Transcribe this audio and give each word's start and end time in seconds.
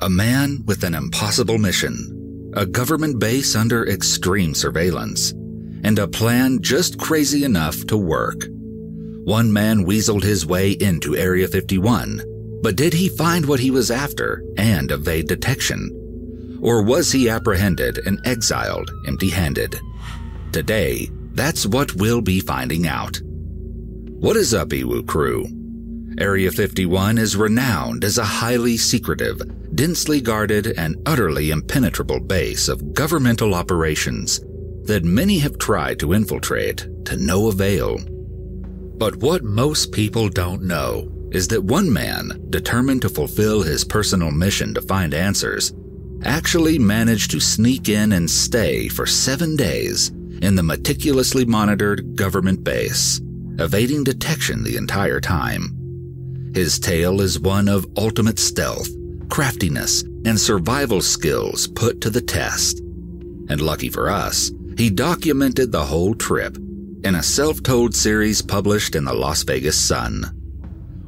A 0.00 0.10
man 0.10 0.62
with 0.66 0.84
an 0.84 0.94
impossible 0.94 1.56
mission, 1.56 2.52
a 2.54 2.66
government 2.66 3.18
base 3.18 3.56
under 3.56 3.86
extreme 3.86 4.52
surveillance, 4.52 5.30
and 5.84 5.98
a 5.98 6.06
plan 6.06 6.60
just 6.60 6.98
crazy 6.98 7.44
enough 7.44 7.86
to 7.86 7.96
work. 7.96 8.44
One 9.24 9.50
man 9.50 9.86
weaseled 9.86 10.22
his 10.22 10.44
way 10.44 10.72
into 10.72 11.16
Area 11.16 11.48
51, 11.48 12.60
but 12.62 12.76
did 12.76 12.92
he 12.92 13.08
find 13.08 13.46
what 13.46 13.58
he 13.58 13.70
was 13.70 13.90
after 13.90 14.44
and 14.58 14.90
evade 14.90 15.28
detection? 15.28 16.58
Or 16.60 16.82
was 16.82 17.10
he 17.10 17.30
apprehended 17.30 18.06
and 18.06 18.20
exiled 18.26 18.90
empty 19.06 19.30
handed? 19.30 19.80
Today, 20.52 21.08
that's 21.32 21.64
what 21.64 21.94
we'll 21.94 22.20
be 22.20 22.40
finding 22.40 22.86
out. 22.86 23.18
What 23.22 24.36
is 24.36 24.52
up, 24.52 24.68
Ewu 24.68 25.06
crew? 25.06 25.46
Area 26.18 26.50
51 26.50 27.18
is 27.18 27.36
renowned 27.36 28.02
as 28.02 28.16
a 28.16 28.24
highly 28.24 28.78
secretive, 28.78 29.38
densely 29.74 30.20
guarded, 30.22 30.68
and 30.78 30.96
utterly 31.04 31.50
impenetrable 31.50 32.20
base 32.20 32.68
of 32.68 32.94
governmental 32.94 33.54
operations 33.54 34.40
that 34.84 35.04
many 35.04 35.38
have 35.38 35.58
tried 35.58 35.98
to 35.98 36.14
infiltrate 36.14 36.86
to 37.04 37.18
no 37.18 37.48
avail. 37.48 37.98
But 38.96 39.16
what 39.16 39.44
most 39.44 39.92
people 39.92 40.30
don't 40.30 40.62
know 40.62 41.12
is 41.32 41.48
that 41.48 41.62
one 41.62 41.92
man, 41.92 42.46
determined 42.48 43.02
to 43.02 43.10
fulfill 43.10 43.62
his 43.62 43.84
personal 43.84 44.30
mission 44.30 44.72
to 44.72 44.80
find 44.80 45.12
answers, 45.12 45.74
actually 46.24 46.78
managed 46.78 47.30
to 47.32 47.40
sneak 47.40 47.90
in 47.90 48.12
and 48.12 48.30
stay 48.30 48.88
for 48.88 49.04
seven 49.04 49.54
days 49.54 50.08
in 50.40 50.54
the 50.54 50.62
meticulously 50.62 51.44
monitored 51.44 52.16
government 52.16 52.64
base, 52.64 53.20
evading 53.58 54.02
detection 54.02 54.62
the 54.62 54.78
entire 54.78 55.20
time. 55.20 55.85
His 56.56 56.78
tale 56.78 57.20
is 57.20 57.38
one 57.38 57.68
of 57.68 57.86
ultimate 57.98 58.38
stealth, 58.38 58.88
craftiness, 59.28 60.04
and 60.24 60.40
survival 60.40 61.02
skills 61.02 61.66
put 61.66 62.00
to 62.00 62.08
the 62.08 62.22
test. 62.22 62.78
And 63.50 63.60
lucky 63.60 63.90
for 63.90 64.08
us, 64.08 64.50
he 64.78 64.88
documented 64.88 65.70
the 65.70 65.84
whole 65.84 66.14
trip 66.14 66.56
in 67.04 67.14
a 67.14 67.22
self 67.22 67.62
told 67.62 67.94
series 67.94 68.40
published 68.40 68.94
in 68.94 69.04
the 69.04 69.12
Las 69.12 69.42
Vegas 69.42 69.78
Sun. 69.78 70.24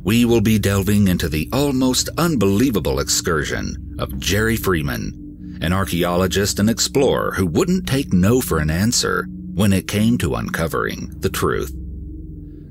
We 0.05 0.27
will 0.27 0.43
be 0.43 0.59
delving 0.59 1.09
into 1.09 1.31
the 1.31 1.49
almost 1.51 2.11
unbelievable 2.19 3.01
excursion 3.01 3.97
of 3.99 4.19
Jerry 4.19 4.59
Freeman, 4.59 5.59
an 5.63 5.73
archaeologist 5.73 6.59
and 6.59 6.69
explorer 6.69 7.33
who 7.33 7.47
wouldn't 7.47 7.89
take 7.89 8.13
no 8.13 8.43
for 8.43 8.59
an 8.59 8.69
answer 8.69 9.25
when 9.55 9.73
it 9.73 9.89
came 9.89 10.19
to 10.19 10.35
uncovering 10.35 11.09
the 11.21 11.31
truth. 11.31 11.75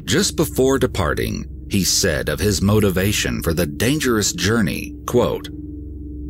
Just 0.06 0.36
before 0.36 0.78
departing, 0.78 1.57
he 1.70 1.84
said 1.84 2.30
of 2.30 2.40
his 2.40 2.62
motivation 2.62 3.42
for 3.42 3.54
the 3.54 3.66
dangerous 3.66 4.34
journey, 4.34 4.96
quote, 5.06 5.50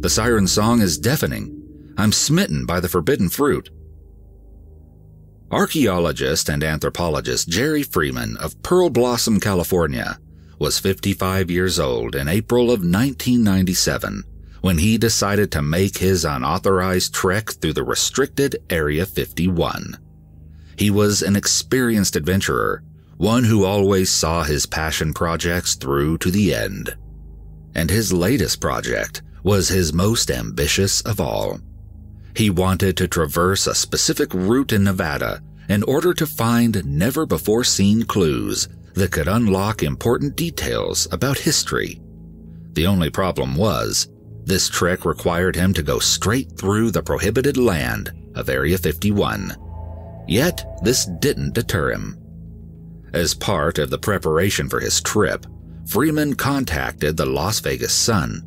The 0.01 0.09
siren 0.09 0.47
song 0.47 0.81
is 0.81 0.97
deafening. 0.97 1.53
I'm 1.97 2.11
smitten 2.11 2.65
by 2.65 2.79
the 2.79 2.89
forbidden 2.89 3.29
fruit. 3.29 3.69
Archaeologist 5.51 6.49
and 6.49 6.63
anthropologist 6.63 7.47
Jerry 7.47 7.83
Freeman 7.83 8.35
of 8.37 8.61
Pearblossom, 8.61 9.41
California, 9.41 10.19
was 10.59 10.79
55 10.79 11.49
years 11.49 11.79
old 11.79 12.15
in 12.15 12.27
April 12.27 12.65
of 12.65 12.81
1997 12.81 14.23
when 14.61 14.77
he 14.77 14.97
decided 14.97 15.51
to 15.51 15.61
make 15.61 15.97
his 15.97 16.25
unauthorized 16.25 17.13
trek 17.13 17.51
through 17.51 17.73
the 17.73 17.83
restricted 17.83 18.57
Area 18.69 19.05
51. 19.05 19.97
He 20.77 20.89
was 20.89 21.21
an 21.21 21.35
experienced 21.35 22.15
adventurer, 22.15 22.83
one 23.17 23.43
who 23.43 23.65
always 23.65 24.09
saw 24.09 24.43
his 24.43 24.65
passion 24.65 25.13
projects 25.13 25.75
through 25.75 26.17
to 26.19 26.31
the 26.31 26.53
end. 26.53 26.95
And 27.75 27.89
his 27.89 28.13
latest 28.13 28.61
project 28.61 29.23
was 29.43 29.67
his 29.67 29.93
most 29.93 30.29
ambitious 30.29 31.01
of 31.01 31.19
all. 31.19 31.59
He 32.35 32.49
wanted 32.49 32.95
to 32.97 33.07
traverse 33.07 33.65
a 33.65 33.73
specific 33.73 34.33
route 34.33 34.71
in 34.71 34.83
Nevada 34.83 35.41
in 35.69 35.83
order 35.83 36.13
to 36.13 36.27
find 36.27 36.85
never 36.85 37.25
before 37.25 37.63
seen 37.63 38.03
clues 38.03 38.67
that 38.93 39.11
could 39.11 39.27
unlock 39.27 39.83
important 39.83 40.35
details 40.35 41.07
about 41.11 41.37
history. 41.37 41.99
The 42.73 42.87
only 42.87 43.09
problem 43.09 43.55
was, 43.55 44.09
this 44.43 44.69
trek 44.69 45.03
required 45.05 45.55
him 45.55 45.73
to 45.73 45.83
go 45.83 45.99
straight 45.99 46.51
through 46.57 46.91
the 46.91 47.03
prohibited 47.03 47.57
land 47.57 48.11
of 48.35 48.49
Area 48.49 48.77
51. 48.77 49.55
Yet, 50.27 50.63
this 50.83 51.05
didn't 51.19 51.53
deter 51.53 51.91
him. 51.91 52.17
As 53.17 53.33
part 53.33 53.79
of 53.79 53.89
the 53.89 53.97
preparation 53.97 54.69
for 54.69 54.79
his 54.79 55.01
trip, 55.01 55.45
Freeman 55.87 56.35
contacted 56.35 57.17
the 57.17 57.25
Las 57.25 57.59
Vegas 57.59 57.93
Sun 57.93 58.43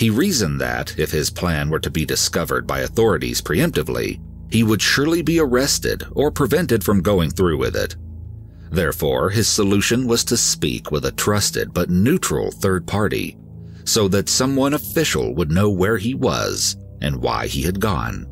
he 0.00 0.08
reasoned 0.08 0.58
that, 0.62 0.98
if 0.98 1.10
his 1.10 1.28
plan 1.28 1.68
were 1.68 1.78
to 1.78 1.90
be 1.90 2.06
discovered 2.06 2.66
by 2.66 2.80
authorities 2.80 3.42
preemptively, 3.42 4.18
he 4.50 4.62
would 4.62 4.80
surely 4.80 5.20
be 5.20 5.38
arrested 5.38 6.04
or 6.12 6.30
prevented 6.30 6.82
from 6.82 7.02
going 7.02 7.28
through 7.28 7.58
with 7.58 7.76
it. 7.76 7.96
Therefore, 8.70 9.28
his 9.28 9.46
solution 9.46 10.06
was 10.06 10.24
to 10.24 10.38
speak 10.38 10.90
with 10.90 11.04
a 11.04 11.12
trusted 11.12 11.74
but 11.74 11.90
neutral 11.90 12.50
third 12.50 12.86
party, 12.86 13.36
so 13.84 14.08
that 14.08 14.30
someone 14.30 14.72
official 14.72 15.34
would 15.34 15.50
know 15.50 15.68
where 15.68 15.98
he 15.98 16.14
was 16.14 16.78
and 17.02 17.20
why 17.20 17.46
he 17.46 17.60
had 17.60 17.78
gone. 17.78 18.26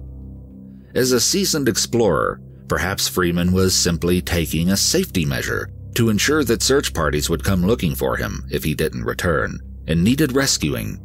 As 0.94 1.12
a 1.12 1.20
seasoned 1.20 1.68
explorer, 1.68 2.40
perhaps 2.68 3.08
Freeman 3.08 3.52
was 3.52 3.74
simply 3.74 4.20
taking 4.20 4.70
a 4.70 4.76
safety 4.76 5.24
measure 5.24 5.70
to 5.94 6.10
ensure 6.10 6.44
that 6.44 6.62
search 6.62 6.94
parties 6.94 7.28
would 7.30 7.42
come 7.42 7.64
looking 7.64 7.94
for 7.94 8.16
him 8.16 8.46
if 8.50 8.62
he 8.62 8.74
didn't 8.74 9.04
return 9.04 9.58
and 9.86 10.02
needed 10.04 10.32
rescuing 10.32 11.00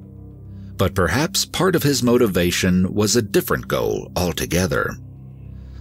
but 0.77 0.95
perhaps 0.95 1.45
part 1.45 1.75
of 1.75 1.83
his 1.83 2.03
motivation 2.03 2.93
was 2.93 3.15
a 3.15 3.21
different 3.21 3.67
goal 3.67 4.11
altogether. 4.15 4.95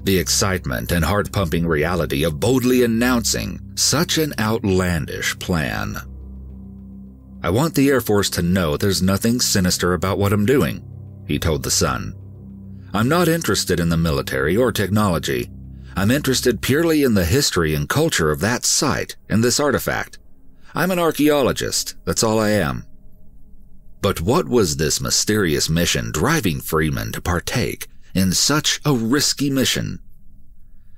The 0.05 0.19
excitement 0.19 0.93
and 0.93 1.05
heart 1.05 1.33
pumping 1.33 1.67
reality 1.67 2.25
of 2.25 2.41
boldly 2.41 2.83
announcing 2.83 3.61
such 3.75 4.19
an 4.19 4.35
outlandish 4.39 5.39
plan. 5.39 5.97
I 7.43 7.51
want 7.51 7.75
the 7.75 7.89
Air 7.89 8.01
Force 8.01 8.31
to 8.31 8.43
know 8.43 8.77
there's 8.77 9.03
nothing 9.03 9.41
sinister 9.41 9.95
about 9.95 10.19
what 10.19 10.33
I'm 10.33 10.47
doing, 10.47 10.85
he 11.27 11.39
told 11.39 11.63
the 11.63 11.71
Sun. 11.71 12.15
I'm 12.95 13.09
not 13.09 13.29
interested 13.29 13.81
in 13.81 13.89
the 13.89 13.97
military 13.97 14.57
or 14.57 14.71
technology. 14.71 15.51
I'm 15.97 16.11
interested 16.11 16.63
purely 16.63 17.03
in 17.03 17.15
the 17.15 17.25
history 17.25 17.75
and 17.75 17.89
culture 17.89 18.31
of 18.31 18.41
that 18.41 18.65
site 18.65 19.17
and 19.29 19.45
this 19.45 19.61
artifact. 19.61 20.19
I'm 20.75 20.91
an 20.91 20.99
archaeologist, 20.99 21.97
that's 22.05 22.23
all 22.23 22.41
I 22.41 22.51
am. 22.51 22.87
But 24.01 24.21
what 24.21 24.49
was 24.49 24.77
this 24.77 25.01
mysterious 25.01 25.69
mission 25.69 26.11
driving 26.11 26.61
Freeman 26.61 27.13
to 27.13 27.21
partake 27.21 27.89
in 28.15 28.33
such 28.33 28.81
a 28.85 28.93
risky 28.93 29.51
mission? 29.51 30.01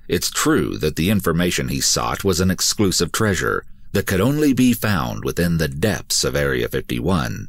It's 0.08 0.30
true 0.30 0.78
that 0.78 0.96
the 0.96 1.10
information 1.10 1.68
he 1.68 1.80
sought 1.80 2.24
was 2.24 2.40
an 2.40 2.50
exclusive 2.50 3.10
treasure 3.10 3.64
that 3.92 4.06
could 4.06 4.20
only 4.20 4.52
be 4.52 4.72
found 4.72 5.24
within 5.24 5.58
the 5.58 5.68
depths 5.68 6.24
of 6.24 6.36
Area 6.36 6.68
51. 6.68 7.48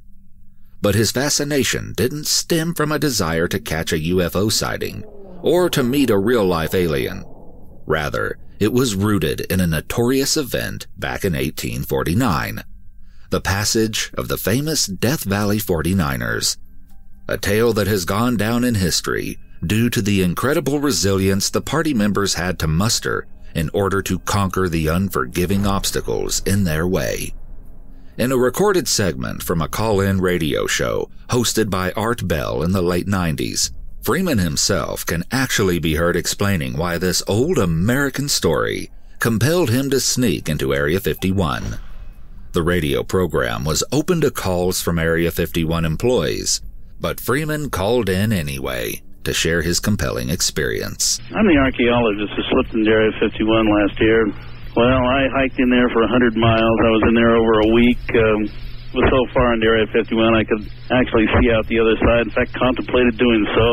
But 0.82 0.96
his 0.96 1.12
fascination 1.12 1.94
didn't 1.96 2.28
stem 2.28 2.74
from 2.74 2.92
a 2.92 3.00
desire 3.00 3.48
to 3.48 3.60
catch 3.60 3.94
a 3.94 4.00
UFO 4.00 4.52
sighting 4.52 5.04
or 5.42 5.70
to 5.70 5.84
meet 5.84 6.10
a 6.10 6.18
real 6.18 6.46
life 6.46 6.74
alien. 6.74 7.24
Rather, 7.86 8.38
it 8.60 8.74
was 8.74 8.96
rooted 8.96 9.42
in 9.42 9.60
a 9.60 9.68
notorious 9.68 10.38
event 10.38 10.88
back 10.98 11.24
in 11.24 11.34
1849 11.34 12.64
the 13.36 13.42
passage 13.42 14.12
of 14.14 14.28
the 14.28 14.38
famous 14.38 14.86
Death 14.86 15.24
Valley 15.24 15.58
49ers, 15.58 16.58
a 17.28 17.38
tale 17.38 17.74
that 17.74 17.88
has 17.88 18.06
gone 18.06 18.38
down 18.38 18.64
in 18.64 18.76
history 18.76 19.38
due 19.66 19.90
to 19.90 20.02
the 20.02 20.22
incredible 20.22 20.80
resilience 20.80 21.50
the 21.50 21.62
party 21.62 21.94
members 21.94 22.36
had 22.36 22.60
to 22.60 22.68
muster 22.68 23.28
in 23.56 23.70
order 23.74 24.02
to 24.02 24.20
conquer 24.20 24.70
the 24.70 24.88
unforgiving 24.88 25.66
obstacles 25.66 26.42
in 26.46 26.64
their 26.64 26.88
way. 26.88 27.34
In 28.18 28.32
a 28.32 28.38
recorded 28.38 28.88
segment 28.88 29.44
from 29.44 29.62
a 29.62 29.68
call 29.68 30.00
in 30.00 30.22
radio 30.22 30.68
show 30.68 31.10
hosted 31.30 31.70
by 31.70 31.92
Art 31.92 32.28
Bell 32.28 32.64
in 32.64 32.72
the 32.72 32.82
late 32.82 33.08
90s, 33.08 33.72
Freeman 34.06 34.38
himself 34.38 35.04
can 35.04 35.24
actually 35.32 35.80
be 35.80 35.96
heard 35.96 36.16
explaining 36.16 36.78
why 36.78 37.00
this 37.00 37.24
old 37.28 37.58
American 37.58 38.30
story 38.30 38.92
compelled 39.18 39.72
him 39.72 39.90
to 39.90 40.00
sneak 40.00 40.48
into 40.48 40.76
Area 40.76 41.00
51 41.00 41.80
the 42.56 42.64
radio 42.64 43.04
program 43.04 43.66
was 43.66 43.84
open 43.92 44.22
to 44.22 44.32
calls 44.32 44.82
from 44.82 44.98
Area 44.98 45.30
51 45.30 45.84
employees, 45.84 46.62
but 47.02 47.20
Freeman 47.20 47.70
called 47.70 48.08
in 48.08 48.32
anyway 48.32 49.04
to 49.26 49.34
share 49.34 49.62
his 49.62 49.82
compelling 49.82 50.30
experience. 50.30 51.20
I'm 51.36 51.44
the 51.52 51.60
archaeologist 51.60 52.32
who 52.32 52.44
slipped 52.48 52.74
into 52.74 52.88
Area 52.88 53.12
51 53.20 53.68
last 53.68 54.00
year. 54.00 54.24
Well, 54.72 55.04
I 55.04 55.28
hiked 55.36 55.60
in 55.60 55.68
there 55.68 55.90
for 55.92 56.08
100 56.08 56.38
miles. 56.38 56.78
I 56.80 56.92
was 56.96 57.04
in 57.10 57.16
there 57.16 57.36
over 57.36 57.60
a 57.60 57.70
week. 57.76 58.00
Um, 58.16 58.48
was 58.96 59.08
so 59.12 59.22
far 59.36 59.52
into 59.52 59.68
Area 59.68 59.88
51 59.92 60.16
I 60.32 60.44
could 60.48 60.64
actually 60.96 61.28
see 61.36 61.52
out 61.52 61.68
the 61.68 61.84
other 61.84 62.00
side. 62.00 62.24
In 62.24 62.32
fact, 62.32 62.56
contemplated 62.56 63.20
doing 63.20 63.44
so. 63.52 63.68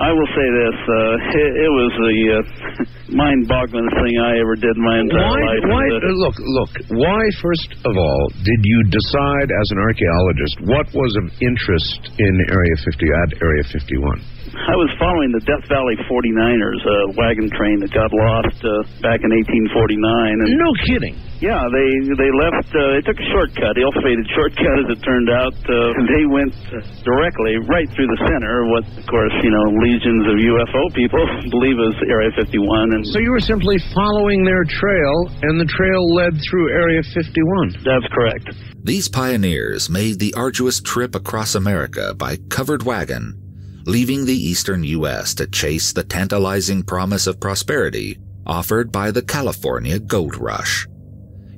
I 0.00 0.10
will 0.10 0.26
say 0.34 0.48
this: 0.50 0.78
uh, 0.90 1.38
it, 1.38 1.50
it 1.54 1.70
was 1.70 1.92
the 2.02 2.16
uh, 2.34 2.42
mind-boggling 3.22 3.86
thing 3.94 4.14
I 4.18 4.42
ever 4.42 4.58
did 4.58 4.74
in 4.74 4.82
my 4.82 4.98
entire 4.98 5.22
Why? 5.22 5.38
life. 5.38 5.64
Why? 5.70 5.84
Look, 6.18 6.36
look. 6.42 6.72
Why, 6.98 7.22
first 7.38 7.70
of 7.86 7.94
all, 7.94 8.26
did 8.42 8.60
you 8.66 8.78
decide 8.90 9.54
as 9.54 9.66
an 9.70 9.78
archaeologist 9.78 10.54
what 10.66 10.90
was 10.98 11.14
of 11.22 11.30
interest 11.38 12.10
in 12.18 12.34
Area 12.50 12.74
50 12.82 13.06
at 13.06 13.30
Area 13.38 13.62
51? 13.70 14.33
I 14.54 14.76
was 14.78 14.90
following 14.98 15.34
the 15.34 15.42
Death 15.42 15.66
Valley 15.68 15.98
49ers 16.06 16.80
a 16.86 16.96
wagon 17.18 17.50
train 17.52 17.80
that 17.82 17.90
got 17.92 18.10
lost 18.14 18.58
uh, 18.62 18.70
back 19.02 19.20
in 19.26 19.30
1849, 19.34 19.98
and 20.40 20.48
No 20.56 20.70
kidding. 20.86 21.18
yeah, 21.42 21.66
they 21.68 21.88
they 22.16 22.30
left. 22.32 22.70
Uh, 22.72 22.94
they 22.96 23.02
took 23.02 23.18
a 23.18 23.26
shortcut, 23.34 23.74
ill-fated 23.76 24.24
shortcut, 24.32 24.76
as 24.86 24.88
it 24.94 25.00
turned 25.02 25.28
out. 25.28 25.52
Uh, 25.66 25.92
they 26.14 26.24
went 26.30 26.54
directly 27.02 27.58
right 27.66 27.88
through 27.92 28.08
the 28.08 28.20
center. 28.30 28.64
What, 28.70 28.86
of 28.94 29.04
course, 29.10 29.34
you 29.42 29.50
know, 29.50 29.66
legions 29.82 30.24
of 30.30 30.36
UFO 30.38 30.82
people 30.94 31.22
believe 31.54 31.76
is 31.80 31.94
Area 32.08 32.30
51, 32.38 32.94
and 32.94 33.02
So 33.10 33.18
you 33.18 33.30
were 33.34 33.42
simply 33.44 33.76
following 33.92 34.44
their 34.44 34.64
trail, 34.64 35.16
and 35.42 35.58
the 35.60 35.68
trail 35.68 36.02
led 36.14 36.38
through 36.40 36.70
Area 36.72 37.02
51. 37.02 37.84
that's 37.84 38.08
correct. 38.14 38.48
These 38.84 39.08
pioneers 39.08 39.88
made 39.88 40.18
the 40.20 40.34
arduous 40.34 40.80
trip 40.80 41.14
across 41.14 41.54
America 41.54 42.12
by 42.14 42.36
covered 42.50 42.82
wagon, 42.82 43.40
leaving 43.86 44.24
the 44.24 44.32
eastern 44.32 44.82
U.S. 44.84 45.34
to 45.34 45.46
chase 45.46 45.92
the 45.92 46.04
tantalizing 46.04 46.82
promise 46.82 47.26
of 47.26 47.40
prosperity 47.40 48.18
offered 48.46 48.90
by 48.90 49.10
the 49.10 49.22
California 49.22 49.98
gold 49.98 50.36
rush. 50.36 50.86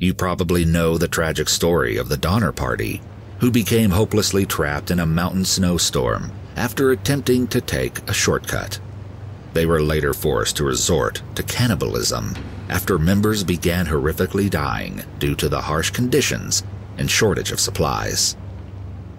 You 0.01 0.13
probably 0.13 0.65
know 0.65 0.99
the 0.99 1.09
tragic 1.09 1.49
story 1.49 1.97
of 1.97 2.09
the 2.09 2.17
Donner 2.17 2.53
Party, 2.53 3.01
who 3.39 3.51
became 3.51 3.91
hopelessly 3.91 4.45
trapped 4.45 4.91
in 4.91 5.01
a 5.01 5.07
mountain 5.07 5.45
snowstorm 5.45 6.33
after 6.57 6.91
attempting 6.91 7.47
to 7.49 7.61
take 7.61 7.99
a 8.09 8.13
shortcut. 8.13 8.79
They 9.53 9.67
were 9.67 9.83
later 9.83 10.13
forced 10.13 10.57
to 10.57 10.65
resort 10.65 11.23
to 11.35 11.43
cannibalism 11.43 12.35
after 12.69 12.99
members 12.99 13.45
began 13.45 13.87
horrifically 13.87 14.51
dying 14.51 15.03
due 15.19 15.35
to 15.37 15.49
the 15.49 15.61
harsh 15.61 15.91
conditions 15.91 16.65
and 16.99 17.11
shortage 17.11 17.53
of 17.53 17.61
supplies. 17.61 18.37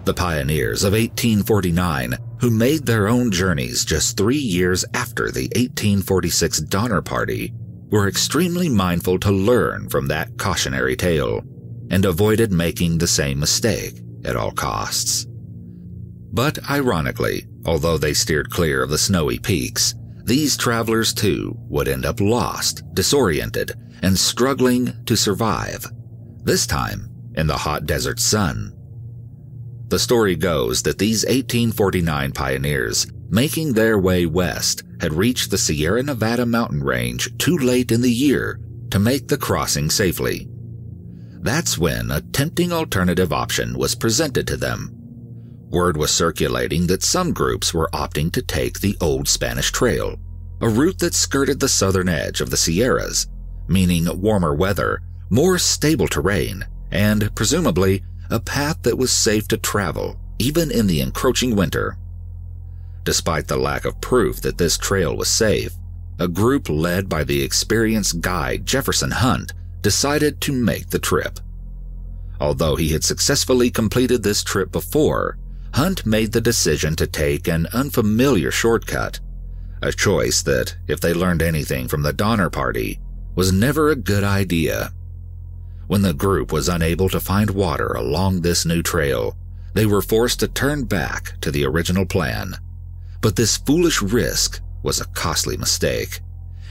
The 0.04 0.14
pioneers 0.14 0.84
of 0.84 0.92
1849, 0.92 2.16
who 2.40 2.50
made 2.50 2.86
their 2.86 3.08
own 3.08 3.30
journeys 3.30 3.84
just 3.84 4.16
three 4.16 4.36
years 4.38 4.84
after 4.94 5.30
the 5.30 5.48
1846 5.56 6.60
Donner 6.60 7.02
Party, 7.02 7.52
were 7.90 8.08
extremely 8.08 8.68
mindful 8.68 9.18
to 9.18 9.30
learn 9.30 9.88
from 9.88 10.08
that 10.08 10.36
cautionary 10.38 10.96
tale 10.96 11.42
and 11.90 12.04
avoided 12.04 12.52
making 12.52 12.98
the 12.98 13.06
same 13.06 13.40
mistake 13.40 14.00
at 14.24 14.36
all 14.36 14.52
costs. 14.52 15.26
But 16.32 16.58
ironically, 16.70 17.46
although 17.64 17.98
they 17.98 18.14
steered 18.14 18.50
clear 18.50 18.82
of 18.82 18.90
the 18.90 18.98
snowy 18.98 19.38
peaks, 19.38 19.94
these 20.24 20.56
travelers 20.56 21.14
too 21.14 21.56
would 21.68 21.88
end 21.88 22.04
up 22.04 22.20
lost, 22.20 22.82
disoriented, 22.92 23.72
and 24.02 24.18
struggling 24.18 24.92
to 25.06 25.16
survive. 25.16 25.86
This 26.44 26.66
time 26.66 27.08
in 27.34 27.46
the 27.46 27.56
hot 27.56 27.86
desert 27.86 28.20
sun. 28.20 28.77
The 29.88 29.98
story 29.98 30.36
goes 30.36 30.82
that 30.82 30.98
these 30.98 31.24
1849 31.24 32.32
pioneers, 32.32 33.06
making 33.30 33.72
their 33.72 33.98
way 33.98 34.26
west, 34.26 34.82
had 35.00 35.14
reached 35.14 35.50
the 35.50 35.56
Sierra 35.56 36.02
Nevada 36.02 36.44
mountain 36.44 36.82
range 36.82 37.36
too 37.38 37.56
late 37.56 37.90
in 37.90 38.02
the 38.02 38.10
year 38.10 38.60
to 38.90 38.98
make 38.98 39.28
the 39.28 39.38
crossing 39.38 39.88
safely. 39.88 40.46
That's 41.40 41.78
when 41.78 42.10
a 42.10 42.20
tempting 42.20 42.70
alternative 42.72 43.32
option 43.32 43.78
was 43.78 43.94
presented 43.94 44.46
to 44.48 44.56
them. 44.56 44.90
Word 45.70 45.96
was 45.96 46.10
circulating 46.10 46.86
that 46.88 47.02
some 47.02 47.32
groups 47.32 47.72
were 47.72 47.90
opting 47.92 48.30
to 48.32 48.42
take 48.42 48.80
the 48.80 48.96
Old 49.00 49.28
Spanish 49.28 49.70
Trail, 49.70 50.16
a 50.60 50.68
route 50.68 50.98
that 50.98 51.14
skirted 51.14 51.60
the 51.60 51.68
southern 51.68 52.08
edge 52.08 52.40
of 52.40 52.50
the 52.50 52.56
Sierras, 52.56 53.26
meaning 53.68 54.06
warmer 54.20 54.54
weather, 54.54 55.00
more 55.30 55.58
stable 55.58 56.08
terrain, 56.08 56.66
and 56.90 57.34
presumably 57.34 58.02
a 58.30 58.40
path 58.40 58.82
that 58.82 58.98
was 58.98 59.10
safe 59.10 59.48
to 59.48 59.56
travel 59.56 60.18
even 60.38 60.70
in 60.70 60.86
the 60.86 61.00
encroaching 61.00 61.54
winter. 61.56 61.96
Despite 63.04 63.48
the 63.48 63.56
lack 63.56 63.84
of 63.84 64.00
proof 64.00 64.40
that 64.42 64.58
this 64.58 64.78
trail 64.78 65.16
was 65.16 65.28
safe, 65.28 65.72
a 66.18 66.28
group 66.28 66.68
led 66.68 67.08
by 67.08 67.24
the 67.24 67.42
experienced 67.42 68.20
guide 68.20 68.66
Jefferson 68.66 69.10
Hunt 69.10 69.52
decided 69.82 70.40
to 70.42 70.52
make 70.52 70.90
the 70.90 70.98
trip. 70.98 71.40
Although 72.40 72.76
he 72.76 72.90
had 72.90 73.04
successfully 73.04 73.70
completed 73.70 74.22
this 74.22 74.42
trip 74.42 74.70
before, 74.70 75.38
Hunt 75.74 76.06
made 76.06 76.32
the 76.32 76.40
decision 76.40 76.96
to 76.96 77.06
take 77.06 77.48
an 77.48 77.66
unfamiliar 77.72 78.50
shortcut, 78.50 79.20
a 79.82 79.92
choice 79.92 80.42
that, 80.42 80.76
if 80.88 81.00
they 81.00 81.14
learned 81.14 81.42
anything 81.42 81.88
from 81.88 82.02
the 82.02 82.12
Donner 82.12 82.50
Party, 82.50 83.00
was 83.34 83.52
never 83.52 83.90
a 83.90 83.96
good 83.96 84.24
idea. 84.24 84.92
When 85.88 86.02
the 86.02 86.12
group 86.12 86.52
was 86.52 86.68
unable 86.68 87.08
to 87.08 87.18
find 87.18 87.50
water 87.50 87.88
along 87.88 88.42
this 88.42 88.66
new 88.66 88.82
trail, 88.82 89.36
they 89.72 89.86
were 89.86 90.02
forced 90.02 90.38
to 90.40 90.48
turn 90.48 90.84
back 90.84 91.40
to 91.40 91.50
the 91.50 91.64
original 91.64 92.04
plan. 92.04 92.56
But 93.22 93.36
this 93.36 93.56
foolish 93.56 94.02
risk 94.02 94.60
was 94.82 95.00
a 95.00 95.06
costly 95.06 95.56
mistake, 95.56 96.20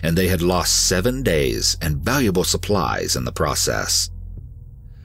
and 0.04 0.16
they 0.16 0.28
had 0.28 0.44
lost 0.44 0.88
seven 0.88 1.24
days 1.24 1.78
and 1.82 1.98
valuable 1.98 2.44
supplies 2.44 3.16
in 3.16 3.26
the 3.26 3.32
process. 3.32 4.12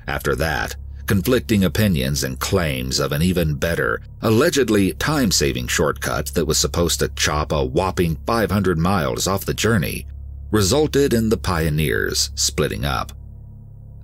After 0.06 0.36
that, 0.36 0.76
conflicting 1.06 1.64
opinions 1.64 2.22
and 2.22 2.38
claims 2.38 3.00
of 3.00 3.12
an 3.12 3.22
even 3.22 3.54
better, 3.54 4.02
allegedly 4.20 4.92
time 4.92 5.30
saving 5.30 5.68
shortcut 5.68 6.26
that 6.34 6.46
was 6.46 6.58
supposed 6.58 7.00
to 7.00 7.08
chop 7.16 7.50
a 7.50 7.64
whopping 7.64 8.18
500 8.26 8.78
miles 8.78 9.26
off 9.26 9.46
the 9.46 9.54
journey 9.54 10.06
resulted 10.50 11.14
in 11.14 11.30
the 11.30 11.38
pioneers 11.38 12.30
splitting 12.34 12.84
up. 12.84 13.10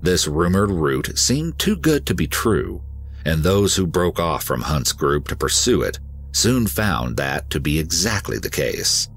This 0.01 0.29
rumored 0.29 0.71
route 0.71 1.19
seemed 1.19 1.59
too 1.59 1.77
good 1.77 2.07
to 2.07 2.15
be 2.15 2.27
true, 2.27 2.83
and 3.25 3.43
those 3.43 3.77
who 3.77 3.87
broke 3.87 4.21
off 4.21 4.45
from 4.45 4.63
Hunt's 4.63 4.93
group 4.93 5.29
to 5.29 5.37
pursue 5.37 5.83
it 5.83 5.99
soon 6.33 6.67
found 6.67 7.17
that 7.17 7.51
to 7.51 7.61
be 7.61 7.79
exactly 7.79 8.39
the 8.39 8.51
case. 8.51 9.09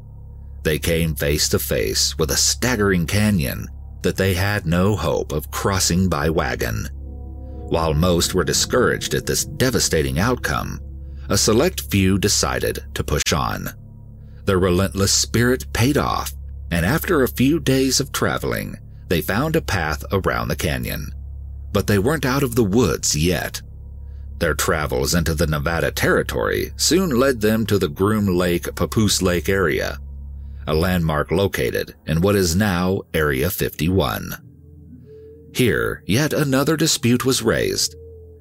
They 0.64 0.80
came 0.80 1.16
face 1.16 1.50
to 1.50 1.60
face 1.60 2.18
with 2.18 2.32
a 2.32 2.38
staggering 2.38 3.06
canyon 3.06 3.68
that 4.02 4.18
they 4.18 4.34
had 4.34 4.66
no 4.66 4.96
hope 4.96 5.32
of 5.32 5.52
crossing 5.52 6.10
by 6.10 6.30
wagon. 6.30 6.90
While 7.70 7.94
most 7.94 8.34
were 8.34 8.44
discouraged 8.44 9.14
at 9.14 9.26
this 9.26 9.46
devastating 9.46 10.20
outcome, 10.20 10.80
a 11.30 11.38
select 11.38 11.82
few 11.92 12.18
decided 12.18 12.84
to 12.96 13.04
push 13.04 13.32
on. 13.32 13.70
Their 14.46 14.60
relentless 14.60 15.14
spirit 15.14 15.72
paid 15.74 15.98
off, 15.98 16.34
and 16.72 16.86
after 16.86 17.22
a 17.22 17.28
few 17.28 17.60
days 17.60 18.00
of 18.00 18.12
traveling, 18.12 18.78
they 19.12 19.22
found 19.22 19.58
a 19.58 19.62
path 19.62 20.06
around 20.14 20.48
the 20.48 20.56
canyon. 20.56 21.14
But 21.74 21.86
they 21.86 22.00
weren't 22.00 22.26
out 22.26 22.44
of 22.44 22.56
the 22.56 22.64
woods 22.64 23.14
yet. 23.14 23.62
Their 24.40 24.54
travels 24.54 25.14
into 25.14 25.36
the 25.36 25.48
Nevada 25.48 25.92
territory 25.92 26.72
soon 26.78 27.20
led 27.20 27.42
them 27.42 27.66
to 27.66 27.78
the 27.78 27.90
Groom 27.90 28.26
Lake 28.26 28.74
Papoose 28.74 29.22
Lake 29.22 29.50
area, 29.50 30.00
a 30.66 30.74
landmark 30.74 31.30
located 31.30 31.94
in 32.08 32.22
what 32.22 32.38
is 32.38 32.56
now 32.56 33.02
Area 33.14 33.50
51. 33.50 34.38
Here, 35.54 36.04
yet 36.08 36.32
another 36.32 36.78
dispute 36.78 37.26
was 37.26 37.44
raised. 37.44 37.98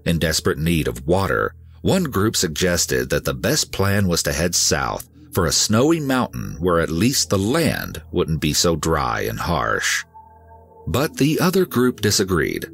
In 0.06 0.20
desperate 0.20 0.58
need 0.58 0.86
of 0.86 1.04
water, 1.04 1.52
one 1.82 2.04
group 2.04 2.36
suggested 2.36 3.10
that 3.10 3.24
the 3.24 3.34
best 3.34 3.72
plan 3.72 4.06
was 4.06 4.22
to 4.22 4.32
head 4.32 4.54
south 4.54 5.08
for 5.32 5.46
a 5.46 5.52
snowy 5.52 5.98
mountain 5.98 6.54
where 6.60 6.78
at 6.78 6.90
least 6.90 7.28
the 7.28 7.38
land 7.38 8.00
wouldn't 8.12 8.40
be 8.40 8.52
so 8.52 8.76
dry 8.76 9.22
and 9.22 9.40
harsh. 9.40 10.04
But 10.90 11.16
the 11.16 11.38
other 11.38 11.66
group 11.66 12.00
disagreed. 12.00 12.66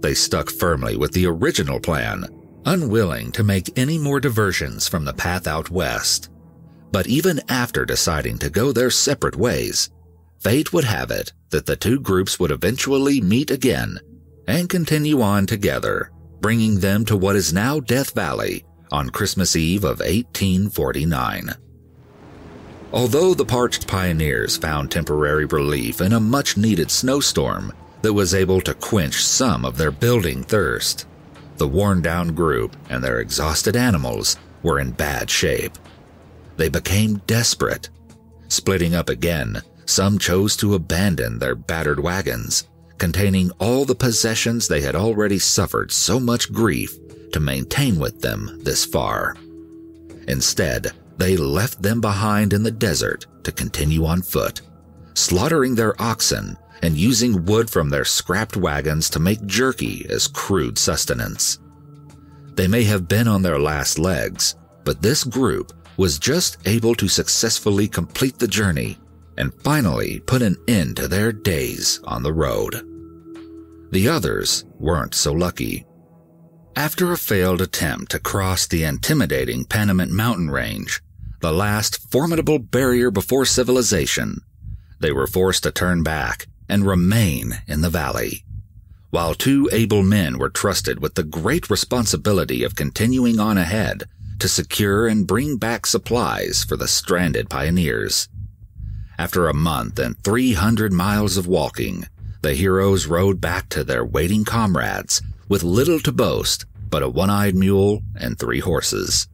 They 0.00 0.14
stuck 0.14 0.48
firmly 0.48 0.96
with 0.96 1.12
the 1.12 1.26
original 1.26 1.78
plan, 1.78 2.24
unwilling 2.64 3.32
to 3.32 3.44
make 3.44 3.78
any 3.78 3.98
more 3.98 4.18
diversions 4.18 4.88
from 4.88 5.04
the 5.04 5.12
path 5.12 5.46
out 5.46 5.68
west. 5.68 6.30
But 6.90 7.06
even 7.06 7.38
after 7.50 7.84
deciding 7.84 8.38
to 8.38 8.48
go 8.48 8.72
their 8.72 8.88
separate 8.88 9.36
ways, 9.36 9.90
fate 10.38 10.72
would 10.72 10.84
have 10.84 11.10
it 11.10 11.34
that 11.50 11.66
the 11.66 11.76
two 11.76 12.00
groups 12.00 12.40
would 12.40 12.50
eventually 12.50 13.20
meet 13.20 13.50
again 13.50 14.00
and 14.46 14.70
continue 14.70 15.20
on 15.20 15.44
together, 15.44 16.12
bringing 16.40 16.80
them 16.80 17.04
to 17.04 17.14
what 17.14 17.36
is 17.36 17.52
now 17.52 17.78
Death 17.78 18.14
Valley 18.14 18.64
on 18.90 19.10
Christmas 19.10 19.54
Eve 19.54 19.84
of 19.84 20.00
1849. 20.00 21.50
Although 22.92 23.34
the 23.34 23.44
parched 23.44 23.86
pioneers 23.86 24.56
found 24.56 24.90
temporary 24.90 25.44
relief 25.44 26.00
in 26.00 26.12
a 26.12 26.18
much 26.20 26.56
needed 26.56 26.90
snowstorm 26.90 27.72
that 28.02 28.12
was 28.12 28.34
able 28.34 28.60
to 28.62 28.74
quench 28.74 29.22
some 29.24 29.64
of 29.64 29.76
their 29.76 29.92
building 29.92 30.42
thirst, 30.42 31.06
the 31.56 31.68
worn 31.68 32.02
down 32.02 32.34
group 32.34 32.76
and 32.88 33.04
their 33.04 33.20
exhausted 33.20 33.76
animals 33.76 34.36
were 34.64 34.80
in 34.80 34.90
bad 34.90 35.30
shape. 35.30 35.78
They 36.56 36.68
became 36.68 37.22
desperate. 37.26 37.90
Splitting 38.48 38.94
up 38.94 39.08
again, 39.08 39.62
some 39.86 40.18
chose 40.18 40.56
to 40.56 40.74
abandon 40.74 41.38
their 41.38 41.54
battered 41.54 42.00
wagons, 42.00 42.68
containing 42.98 43.52
all 43.60 43.84
the 43.84 43.94
possessions 43.94 44.66
they 44.66 44.80
had 44.80 44.96
already 44.96 45.38
suffered 45.38 45.92
so 45.92 46.18
much 46.18 46.52
grief 46.52 46.98
to 47.32 47.40
maintain 47.40 48.00
with 48.00 48.20
them 48.20 48.58
this 48.62 48.84
far. 48.84 49.36
Instead, 50.26 50.92
they 51.20 51.36
left 51.36 51.82
them 51.82 52.00
behind 52.00 52.54
in 52.54 52.62
the 52.62 52.70
desert 52.70 53.26
to 53.44 53.52
continue 53.52 54.06
on 54.06 54.22
foot, 54.22 54.62
slaughtering 55.12 55.74
their 55.74 56.00
oxen 56.00 56.56
and 56.82 56.96
using 56.96 57.44
wood 57.44 57.68
from 57.68 57.90
their 57.90 58.06
scrapped 58.06 58.56
wagons 58.56 59.10
to 59.10 59.20
make 59.20 59.44
jerky 59.44 60.06
as 60.08 60.26
crude 60.26 60.78
sustenance. 60.78 61.58
They 62.54 62.66
may 62.66 62.84
have 62.84 63.06
been 63.06 63.28
on 63.28 63.42
their 63.42 63.58
last 63.58 63.98
legs, 63.98 64.56
but 64.84 65.02
this 65.02 65.22
group 65.22 65.74
was 65.98 66.18
just 66.18 66.56
able 66.66 66.94
to 66.94 67.06
successfully 67.06 67.86
complete 67.86 68.38
the 68.38 68.48
journey 68.48 68.96
and 69.36 69.52
finally 69.62 70.20
put 70.20 70.40
an 70.40 70.56
end 70.68 70.96
to 70.96 71.06
their 71.06 71.32
days 71.32 72.00
on 72.04 72.22
the 72.22 72.32
road. 72.32 72.86
The 73.92 74.08
others 74.08 74.64
weren't 74.78 75.14
so 75.14 75.32
lucky. 75.32 75.84
After 76.76 77.12
a 77.12 77.18
failed 77.18 77.60
attempt 77.60 78.12
to 78.12 78.20
cross 78.20 78.66
the 78.66 78.84
intimidating 78.84 79.66
Panamint 79.66 80.10
mountain 80.10 80.50
range, 80.50 81.02
the 81.40 81.52
last 81.52 82.10
formidable 82.10 82.58
barrier 82.58 83.10
before 83.10 83.44
civilization, 83.44 84.40
they 85.00 85.10
were 85.10 85.26
forced 85.26 85.62
to 85.62 85.70
turn 85.70 86.02
back 86.02 86.46
and 86.68 86.86
remain 86.86 87.62
in 87.66 87.80
the 87.80 87.90
valley. 87.90 88.44
While 89.10 89.34
two 89.34 89.68
able 89.72 90.02
men 90.02 90.38
were 90.38 90.50
trusted 90.50 91.00
with 91.00 91.14
the 91.14 91.24
great 91.24 91.68
responsibility 91.68 92.62
of 92.62 92.76
continuing 92.76 93.40
on 93.40 93.58
ahead 93.58 94.04
to 94.38 94.48
secure 94.48 95.06
and 95.08 95.26
bring 95.26 95.56
back 95.56 95.86
supplies 95.86 96.64
for 96.64 96.76
the 96.76 96.88
stranded 96.88 97.50
pioneers. 97.50 98.28
After 99.18 99.48
a 99.48 99.54
month 99.54 99.98
and 99.98 100.22
300 100.22 100.92
miles 100.92 101.36
of 101.36 101.46
walking, 101.46 102.06
the 102.42 102.54
heroes 102.54 103.06
rode 103.06 103.40
back 103.40 103.68
to 103.70 103.84
their 103.84 104.04
waiting 104.04 104.44
comrades 104.44 105.20
with 105.48 105.62
little 105.62 106.00
to 106.00 106.12
boast 106.12 106.64
but 106.90 107.02
a 107.02 107.08
one-eyed 107.08 107.54
mule 107.54 108.02
and 108.16 108.38
three 108.38 108.60
horses. 108.60 109.28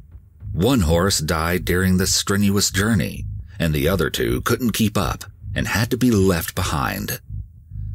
One 0.52 0.80
horse 0.80 1.18
died 1.18 1.64
during 1.64 1.96
the 1.96 2.06
strenuous 2.06 2.70
journey, 2.70 3.26
and 3.58 3.74
the 3.74 3.88
other 3.88 4.10
two 4.10 4.40
couldn't 4.42 4.72
keep 4.72 4.96
up 4.96 5.24
and 5.54 5.68
had 5.68 5.90
to 5.90 5.96
be 5.96 6.10
left 6.10 6.54
behind. 6.54 7.20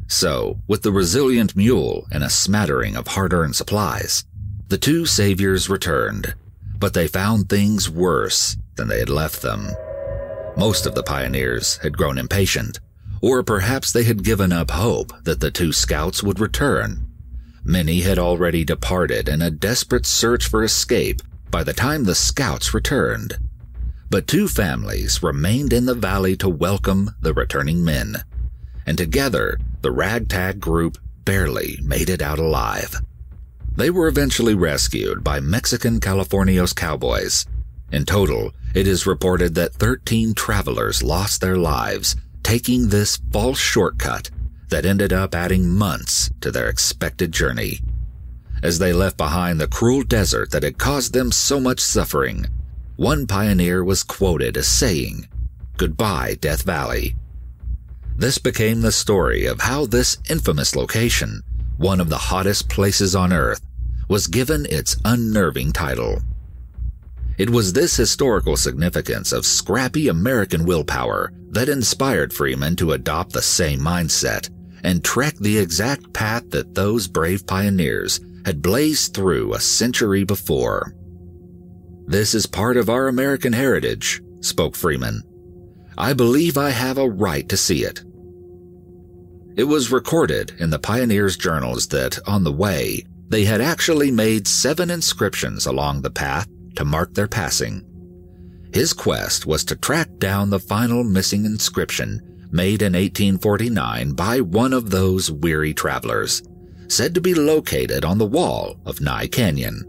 So, 0.08 0.60
with 0.66 0.82
the 0.82 0.92
resilient 0.92 1.56
mule 1.56 2.06
and 2.12 2.22
a 2.22 2.30
smattering 2.30 2.96
of 2.96 3.06
hard-earned 3.06 3.56
supplies, 3.56 4.24
the 4.68 4.78
two 4.78 5.06
saviors 5.06 5.68
returned, 5.68 6.34
but 6.78 6.94
they 6.94 7.08
found 7.08 7.48
things 7.48 7.88
worse 7.88 8.56
than 8.76 8.88
they 8.88 8.98
had 8.98 9.08
left 9.08 9.42
them. 9.42 9.68
Most 10.56 10.84
of 10.84 10.94
the 10.94 11.02
pioneers 11.02 11.78
had 11.78 11.96
grown 11.96 12.18
impatient, 12.18 12.80
or 13.22 13.42
perhaps 13.42 13.92
they 13.92 14.04
had 14.04 14.24
given 14.24 14.52
up 14.52 14.70
hope 14.70 15.12
that 15.24 15.40
the 15.40 15.50
two 15.50 15.72
scouts 15.72 16.22
would 16.22 16.40
return. 16.40 17.08
Many 17.64 18.00
had 18.00 18.18
already 18.18 18.64
departed 18.64 19.28
in 19.28 19.40
a 19.40 19.50
desperate 19.50 20.04
search 20.04 20.48
for 20.48 20.64
escape 20.64 21.22
by 21.52 21.62
the 21.62 21.72
time 21.72 22.02
the 22.02 22.14
scouts 22.16 22.74
returned. 22.74 23.38
But 24.10 24.26
two 24.26 24.48
families 24.48 25.22
remained 25.22 25.72
in 25.72 25.86
the 25.86 25.94
valley 25.94 26.34
to 26.38 26.48
welcome 26.48 27.14
the 27.20 27.32
returning 27.32 27.84
men, 27.84 28.24
and 28.84 28.98
together 28.98 29.60
the 29.82 29.92
ragtag 29.92 30.58
group 30.58 30.98
barely 31.24 31.78
made 31.84 32.10
it 32.10 32.22
out 32.22 32.40
alive. 32.40 32.96
They 33.76 33.90
were 33.90 34.08
eventually 34.08 34.54
rescued 34.54 35.22
by 35.22 35.40
Mexican 35.40 36.00
Californios 36.00 36.74
cowboys. 36.74 37.46
In 37.92 38.04
total, 38.04 38.52
it 38.74 38.86
is 38.86 39.06
reported 39.06 39.54
that 39.54 39.74
13 39.74 40.34
travelers 40.34 41.02
lost 41.02 41.40
their 41.40 41.56
lives 41.56 42.16
taking 42.42 42.88
this 42.88 43.18
false 43.30 43.58
shortcut 43.58 44.30
that 44.68 44.86
ended 44.86 45.12
up 45.12 45.34
adding 45.34 45.68
months 45.68 46.30
to 46.40 46.50
their 46.50 46.68
expected 46.68 47.30
journey. 47.30 47.80
As 48.62 48.78
they 48.78 48.92
left 48.92 49.16
behind 49.16 49.60
the 49.60 49.66
cruel 49.66 50.02
desert 50.02 50.52
that 50.52 50.62
had 50.62 50.78
caused 50.78 51.12
them 51.12 51.32
so 51.32 51.58
much 51.58 51.80
suffering, 51.80 52.46
one 52.96 53.26
pioneer 53.26 53.82
was 53.82 54.04
quoted 54.04 54.56
as 54.56 54.68
saying, 54.68 55.28
Goodbye, 55.76 56.36
Death 56.40 56.62
Valley. 56.62 57.16
This 58.16 58.38
became 58.38 58.80
the 58.80 58.92
story 58.92 59.46
of 59.46 59.60
how 59.60 59.86
this 59.86 60.18
infamous 60.30 60.76
location, 60.76 61.42
one 61.76 62.00
of 62.00 62.08
the 62.08 62.18
hottest 62.18 62.68
places 62.68 63.16
on 63.16 63.32
Earth, 63.32 63.60
was 64.08 64.28
given 64.28 64.66
its 64.66 64.96
unnerving 65.04 65.72
title. 65.72 66.22
It 67.38 67.50
was 67.50 67.72
this 67.72 67.96
historical 67.96 68.56
significance 68.56 69.32
of 69.32 69.46
scrappy 69.46 70.06
American 70.06 70.64
willpower 70.64 71.32
that 71.50 71.68
inspired 71.68 72.32
Freeman 72.32 72.76
to 72.76 72.92
adopt 72.92 73.32
the 73.32 73.42
same 73.42 73.80
mindset 73.80 74.50
and 74.84 75.02
trek 75.02 75.34
the 75.36 75.58
exact 75.58 76.12
path 76.12 76.48
that 76.50 76.74
those 76.74 77.08
brave 77.08 77.44
pioneers 77.46 78.20
had 78.44 78.62
blazed 78.62 79.14
through 79.14 79.54
a 79.54 79.60
century 79.60 80.24
before. 80.24 80.94
This 82.06 82.34
is 82.34 82.46
part 82.46 82.76
of 82.76 82.90
our 82.90 83.08
American 83.08 83.52
heritage, 83.52 84.20
spoke 84.40 84.74
Freeman. 84.74 85.22
I 85.96 86.12
believe 86.12 86.58
I 86.58 86.70
have 86.70 86.98
a 86.98 87.08
right 87.08 87.48
to 87.48 87.56
see 87.56 87.84
it. 87.84 88.02
It 89.56 89.64
was 89.64 89.92
recorded 89.92 90.54
in 90.58 90.70
the 90.70 90.78
pioneers' 90.78 91.36
journals 91.36 91.86
that, 91.88 92.18
on 92.26 92.42
the 92.42 92.52
way, 92.52 93.04
they 93.28 93.44
had 93.44 93.60
actually 93.60 94.10
made 94.10 94.48
seven 94.48 94.90
inscriptions 94.90 95.66
along 95.66 96.02
the 96.02 96.10
path 96.10 96.46
to 96.76 96.84
mark 96.84 97.14
their 97.14 97.28
passing. 97.28 97.84
His 98.72 98.92
quest 98.92 99.46
was 99.46 99.64
to 99.66 99.76
track 99.76 100.08
down 100.18 100.48
the 100.48 100.58
final 100.58 101.04
missing 101.04 101.44
inscription 101.44 102.20
made 102.50 102.82
in 102.82 102.94
1849 102.94 104.12
by 104.12 104.40
one 104.40 104.72
of 104.72 104.90
those 104.90 105.30
weary 105.30 105.74
travelers, 105.74 106.42
said 106.88 107.14
to 107.14 107.20
be 107.20 107.34
located 107.34 108.04
on 108.04 108.18
the 108.18 108.26
wall 108.26 108.76
of 108.84 109.00
Nye 109.00 109.26
Canyon. 109.26 109.84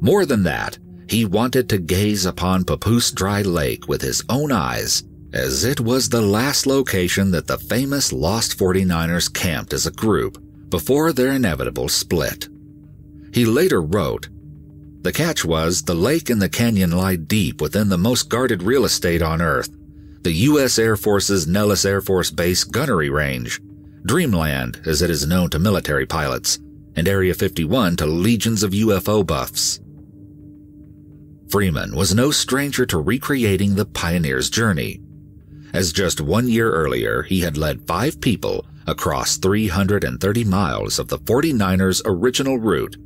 More 0.00 0.26
than 0.26 0.42
that, 0.44 0.78
he 1.08 1.24
wanted 1.24 1.68
to 1.68 1.78
gaze 1.78 2.26
upon 2.26 2.64
Papoose 2.64 3.10
Dry 3.10 3.42
Lake 3.42 3.88
with 3.88 4.02
his 4.02 4.24
own 4.28 4.52
eyes 4.52 5.04
as 5.32 5.64
it 5.64 5.80
was 5.80 6.08
the 6.08 6.22
last 6.22 6.66
location 6.66 7.30
that 7.30 7.46
the 7.46 7.58
famous 7.58 8.12
Lost 8.12 8.58
49ers 8.58 9.32
camped 9.32 9.72
as 9.72 9.86
a 9.86 9.92
group 9.92 10.42
before 10.70 11.12
their 11.12 11.32
inevitable 11.32 11.88
split. 11.88 12.48
He 13.32 13.44
later 13.44 13.82
wrote, 13.82 14.28
The 15.02 15.12
catch 15.12 15.44
was 15.44 15.82
the 15.82 15.94
lake 15.94 16.30
and 16.30 16.40
the 16.40 16.48
canyon 16.48 16.92
lie 16.92 17.16
deep 17.16 17.60
within 17.60 17.88
the 17.88 17.98
most 17.98 18.30
guarded 18.30 18.62
real 18.62 18.84
estate 18.84 19.20
on 19.20 19.42
Earth, 19.42 19.68
the 20.22 20.32
U.S. 20.32 20.78
Air 20.78 20.96
Force's 20.96 21.46
Nellis 21.46 21.84
Air 21.84 22.00
Force 22.00 22.30
Base 22.30 22.64
gunnery 22.64 23.10
range, 23.10 23.60
Dreamland 24.06 24.80
as 24.86 25.02
it 25.02 25.10
is 25.10 25.26
known 25.26 25.50
to 25.50 25.58
military 25.58 26.06
pilots, 26.06 26.58
and 26.94 27.06
Area 27.06 27.34
51 27.34 27.96
to 27.96 28.06
legions 28.06 28.62
of 28.62 28.70
UFO 28.70 29.26
buffs. 29.26 29.80
Freeman 31.50 31.94
was 31.94 32.14
no 32.14 32.30
stranger 32.30 32.86
to 32.86 32.98
recreating 32.98 33.74
the 33.74 33.84
pioneer's 33.84 34.48
journey 34.48 35.00
as 35.76 35.92
just 35.92 36.22
one 36.22 36.48
year 36.48 36.72
earlier 36.72 37.22
he 37.22 37.40
had 37.40 37.58
led 37.58 37.86
five 37.86 38.18
people 38.20 38.64
across 38.86 39.36
330 39.36 40.44
miles 40.44 40.98
of 40.98 41.08
the 41.08 41.18
49ers' 41.18 42.00
original 42.06 42.58
route, 42.58 42.96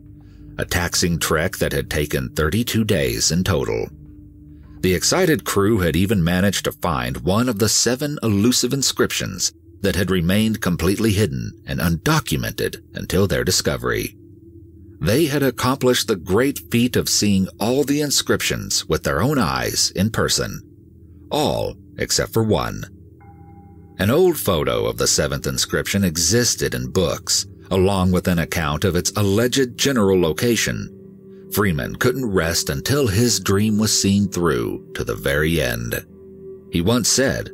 a 0.58 0.64
taxing 0.64 1.18
trek 1.18 1.56
that 1.56 1.72
had 1.72 1.90
taken 1.90 2.28
32 2.30 2.84
days 2.84 3.32
in 3.32 3.42
total. 3.42 3.88
The 4.82 4.94
excited 4.94 5.44
crew 5.44 5.78
had 5.78 5.96
even 5.96 6.22
managed 6.22 6.64
to 6.64 6.72
find 6.72 7.16
one 7.18 7.48
of 7.48 7.58
the 7.58 7.68
seven 7.68 8.18
elusive 8.22 8.72
inscriptions 8.72 9.52
that 9.82 9.96
had 9.96 10.10
remained 10.10 10.60
completely 10.60 11.12
hidden 11.12 11.62
and 11.66 11.80
undocumented 11.80 12.82
until 12.94 13.26
their 13.26 13.44
discovery. 13.44 14.16
They 15.00 15.26
had 15.26 15.42
accomplished 15.42 16.08
the 16.08 16.16
great 16.16 16.58
feat 16.70 16.94
of 16.94 17.08
seeing 17.08 17.48
all 17.58 17.84
the 17.84 18.02
inscriptions 18.02 18.86
with 18.86 19.02
their 19.02 19.22
own 19.22 19.38
eyes 19.38 19.90
in 19.96 20.10
person, 20.10 20.60
all 21.30 21.74
except 21.96 22.32
for 22.32 22.42
one. 22.42 22.84
An 23.98 24.10
old 24.10 24.38
photo 24.38 24.86
of 24.86 24.98
the 24.98 25.06
seventh 25.06 25.46
inscription 25.46 26.04
existed 26.04 26.74
in 26.74 26.90
books, 26.90 27.46
along 27.70 28.12
with 28.12 28.28
an 28.28 28.38
account 28.38 28.84
of 28.84 28.96
its 28.96 29.12
alleged 29.16 29.76
general 29.76 30.20
location. 30.20 30.96
Freeman 31.52 31.96
couldn't 31.96 32.30
rest 32.30 32.70
until 32.70 33.06
his 33.06 33.40
dream 33.40 33.78
was 33.78 33.98
seen 33.98 34.28
through 34.28 34.86
to 34.94 35.04
the 35.04 35.14
very 35.14 35.60
end. 35.60 36.04
He 36.70 36.80
once 36.80 37.08
said, 37.08 37.50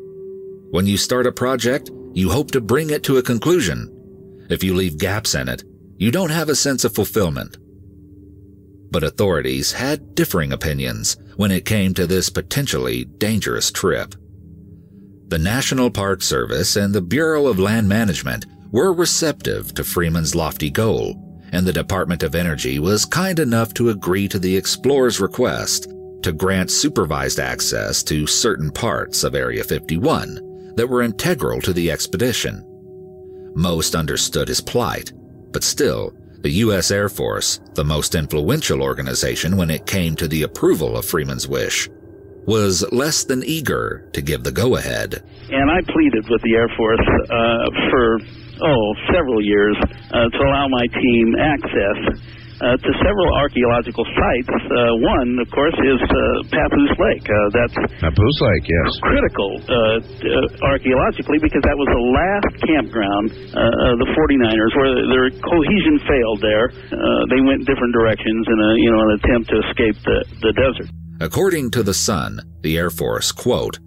When 0.70 0.86
you 0.86 0.96
start 0.96 1.26
a 1.26 1.32
project, 1.32 1.90
you 2.16 2.30
hope 2.30 2.50
to 2.50 2.62
bring 2.62 2.88
it 2.88 3.02
to 3.02 3.18
a 3.18 3.22
conclusion. 3.22 4.46
If 4.48 4.64
you 4.64 4.72
leave 4.72 4.96
gaps 4.96 5.34
in 5.34 5.50
it, 5.50 5.62
you 5.98 6.10
don't 6.10 6.30
have 6.30 6.48
a 6.48 6.54
sense 6.54 6.82
of 6.82 6.94
fulfillment. 6.94 7.58
But 8.90 9.02
authorities 9.02 9.72
had 9.72 10.14
differing 10.14 10.50
opinions 10.50 11.18
when 11.36 11.50
it 11.50 11.66
came 11.66 11.92
to 11.92 12.06
this 12.06 12.30
potentially 12.30 13.04
dangerous 13.04 13.70
trip. 13.70 14.14
The 15.28 15.38
National 15.38 15.90
Park 15.90 16.22
Service 16.22 16.74
and 16.76 16.94
the 16.94 17.02
Bureau 17.02 17.48
of 17.48 17.58
Land 17.58 17.86
Management 17.86 18.46
were 18.72 18.94
receptive 18.94 19.74
to 19.74 19.84
Freeman's 19.84 20.34
lofty 20.34 20.70
goal, 20.70 21.22
and 21.52 21.66
the 21.66 21.72
Department 21.72 22.22
of 22.22 22.34
Energy 22.34 22.78
was 22.78 23.04
kind 23.04 23.38
enough 23.38 23.74
to 23.74 23.90
agree 23.90 24.26
to 24.28 24.38
the 24.38 24.56
explorer's 24.56 25.20
request 25.20 25.92
to 26.22 26.32
grant 26.32 26.70
supervised 26.70 27.38
access 27.38 28.02
to 28.04 28.26
certain 28.26 28.70
parts 28.70 29.22
of 29.22 29.34
Area 29.34 29.62
51 29.62 30.55
that 30.76 30.88
were 30.88 31.02
integral 31.02 31.60
to 31.62 31.72
the 31.72 31.90
expedition. 31.90 32.62
Most 33.54 33.94
understood 33.94 34.48
his 34.48 34.60
plight, 34.60 35.12
but 35.52 35.64
still, 35.64 36.12
the 36.42 36.50
U.S. 36.50 36.90
Air 36.90 37.08
Force, 37.08 37.60
the 37.74 37.84
most 37.84 38.14
influential 38.14 38.82
organization 38.82 39.56
when 39.56 39.70
it 39.70 39.86
came 39.86 40.14
to 40.16 40.28
the 40.28 40.42
approval 40.42 40.96
of 40.96 41.04
Freeman's 41.04 41.48
wish, 41.48 41.88
was 42.46 42.84
less 42.92 43.24
than 43.24 43.42
eager 43.44 44.08
to 44.12 44.22
give 44.22 44.44
the 44.44 44.52
go 44.52 44.76
ahead. 44.76 45.24
And 45.50 45.70
I 45.70 45.80
pleaded 45.90 46.28
with 46.30 46.42
the 46.42 46.54
Air 46.54 46.68
Force 46.76 47.00
uh, 47.00 47.90
for, 47.90 48.18
oh, 48.62 48.94
several 49.12 49.42
years 49.42 49.76
uh, 49.82 50.28
to 50.28 50.38
allow 50.46 50.68
my 50.68 50.86
team 50.86 51.34
access 51.40 52.20
uh, 52.60 52.76
to 52.76 52.90
several 53.04 53.28
archaeological 53.36 54.04
sites. 54.04 54.54
Uh, 54.72 54.96
one, 55.04 55.36
of 55.40 55.48
course, 55.52 55.76
is 55.84 56.00
uh, 56.00 56.16
Papoose 56.48 56.96
Lake. 56.96 57.26
Uh, 57.28 57.36
that's 57.52 57.76
Papoose 58.00 58.40
Lake, 58.40 58.64
yes. 58.64 58.88
critical 59.02 59.50
uh, 59.68 59.98
uh, 60.00 60.68
archaeologically 60.72 61.38
because 61.40 61.62
that 61.64 61.76
was 61.76 61.88
the 61.88 62.04
last 62.16 62.52
campground 62.64 63.26
uh, 63.52 63.92
of 63.92 64.00
the 64.00 64.08
49ers 64.16 64.72
where 64.76 64.92
their 65.08 65.28
cohesion 65.40 65.96
failed 66.08 66.40
there. 66.40 66.72
Uh, 66.92 67.22
they 67.28 67.40
went 67.44 67.66
different 67.68 67.92
directions 67.92 68.44
in 68.48 68.58
a 68.58 68.70
you 68.80 68.90
know 68.90 69.00
an 69.04 69.10
attempt 69.20 69.50
to 69.50 69.56
escape 69.68 69.96
the, 70.04 70.24
the 70.40 70.52
desert. 70.56 70.88
According 71.20 71.70
to 71.72 71.82
The 71.82 71.94
Sun, 71.94 72.40
the 72.60 72.76
Air 72.76 72.90
Force, 72.90 73.32
quote, 73.32 73.78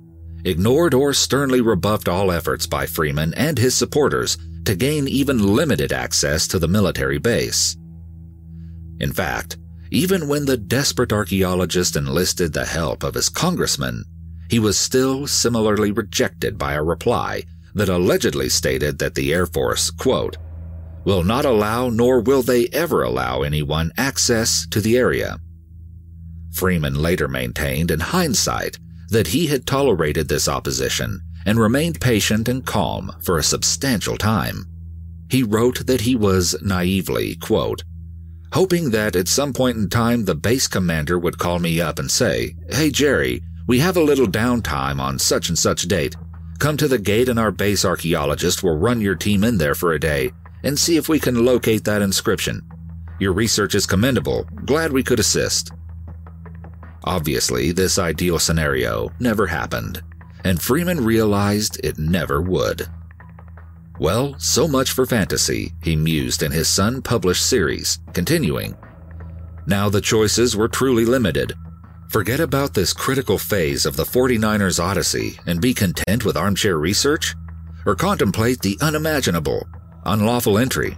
ignored 0.45 0.93
or 0.93 1.13
sternly 1.13 1.61
rebuffed 1.61 2.09
all 2.09 2.31
efforts 2.31 2.65
by 2.65 2.85
Freeman 2.85 3.33
and 3.35 3.57
his 3.57 3.75
supporters 3.75 4.37
to 4.65 4.75
gain 4.75 5.07
even 5.07 5.55
limited 5.55 5.93
access 5.93 6.47
to 6.47 6.59
the 6.59 6.67
military 6.67 7.19
base. 7.19 7.75
In 8.99 9.13
fact, 9.13 9.57
even 9.91 10.27
when 10.27 10.45
the 10.45 10.57
desperate 10.57 11.11
archaeologist 11.11 11.95
enlisted 11.95 12.53
the 12.53 12.65
help 12.65 13.03
of 13.03 13.15
his 13.15 13.29
congressman, 13.29 14.03
he 14.49 14.59
was 14.59 14.77
still 14.77 15.27
similarly 15.27 15.91
rejected 15.91 16.57
by 16.57 16.73
a 16.73 16.83
reply 16.83 17.43
that 17.73 17.89
allegedly 17.89 18.49
stated 18.49 18.99
that 18.99 19.15
the 19.15 19.33
Air 19.33 19.45
Force, 19.45 19.89
quote, 19.91 20.37
will 21.05 21.23
not 21.23 21.45
allow 21.45 21.89
nor 21.89 22.19
will 22.19 22.41
they 22.41 22.67
ever 22.67 23.03
allow 23.03 23.41
anyone 23.41 23.91
access 23.97 24.67
to 24.69 24.81
the 24.81 24.97
area. 24.97 25.37
Freeman 26.51 26.95
later 26.95 27.27
maintained 27.27 27.91
in 27.91 27.99
hindsight 27.99 28.77
that 29.09 29.27
he 29.27 29.47
had 29.47 29.65
tolerated 29.65 30.27
this 30.27 30.47
opposition 30.47 31.21
and 31.45 31.59
remained 31.59 32.01
patient 32.01 32.47
and 32.49 32.65
calm 32.65 33.11
for 33.21 33.37
a 33.37 33.43
substantial 33.43 34.17
time. 34.17 34.65
He 35.29 35.43
wrote 35.43 35.85
that 35.85 36.01
he 36.01 36.15
was 36.15 36.55
naively, 36.61 37.35
quote, 37.35 37.83
hoping 38.53 38.89
that 38.91 39.15
at 39.15 39.27
some 39.27 39.53
point 39.53 39.77
in 39.77 39.89
time 39.89 40.25
the 40.25 40.35
base 40.35 40.67
commander 40.67 41.19
would 41.19 41.37
call 41.37 41.59
me 41.59 41.79
up 41.79 41.99
and 41.99 42.09
say, 42.09 42.55
Hey 42.69 42.89
Jerry, 42.89 43.43
we 43.67 43.79
have 43.79 43.97
a 43.97 44.03
little 44.03 44.27
downtime 44.27 44.99
on 44.99 45.19
such 45.19 45.49
and 45.49 45.57
such 45.57 45.83
date. 45.83 46.15
Come 46.59 46.75
to 46.77 46.87
the 46.87 46.99
gate 46.99 47.29
and 47.29 47.39
our 47.39 47.51
base 47.51 47.85
archaeologist 47.85 48.63
will 48.63 48.77
run 48.77 48.99
your 48.99 49.15
team 49.15 49.43
in 49.43 49.57
there 49.57 49.75
for 49.75 49.93
a 49.93 49.99
day 49.99 50.31
and 50.63 50.77
see 50.77 50.97
if 50.97 51.07
we 51.07 51.19
can 51.19 51.45
locate 51.45 51.83
that 51.85 52.01
inscription. 52.01 52.61
Your 53.19 53.33
research 53.33 53.75
is 53.75 53.85
commendable. 53.85 54.43
Glad 54.65 54.91
we 54.91 55.03
could 55.03 55.19
assist. 55.19 55.71
Obviously, 57.03 57.71
this 57.71 57.97
ideal 57.97 58.39
scenario 58.39 59.09
never 59.19 59.47
happened, 59.47 60.01
and 60.43 60.61
Freeman 60.61 61.03
realized 61.03 61.79
it 61.83 61.97
never 61.97 62.41
would. 62.41 62.87
Well, 63.99 64.35
so 64.39 64.65
much 64.65 64.91
for 64.91 65.05
fantasy, 65.05 65.73
he 65.83 65.97
mused 65.97 66.41
in 66.41 66.53
his 66.53 66.69
Sun 66.69 67.01
published 67.01 67.45
series, 67.45 67.99
continuing. 68.13 68.77
Now 69.67 69.89
the 69.89 69.99
choices 69.99 70.55
were 70.55 70.69
truly 70.69 71.03
limited. 71.03 71.53
Forget 72.07 72.39
about 72.39 72.73
this 72.73 72.93
critical 72.93 73.37
phase 73.37 73.85
of 73.85 73.97
the 73.97 74.05
49ers 74.05 74.81
Odyssey 74.81 75.37
and 75.45 75.59
be 75.59 75.73
content 75.73 76.23
with 76.23 76.37
armchair 76.37 76.77
research? 76.77 77.35
Or 77.85 77.93
contemplate 77.93 78.61
the 78.61 78.77
unimaginable, 78.79 79.67
unlawful 80.05 80.57
entry? 80.57 80.97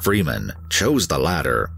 Freeman 0.00 0.52
chose 0.68 1.06
the 1.06 1.18
latter. 1.18 1.70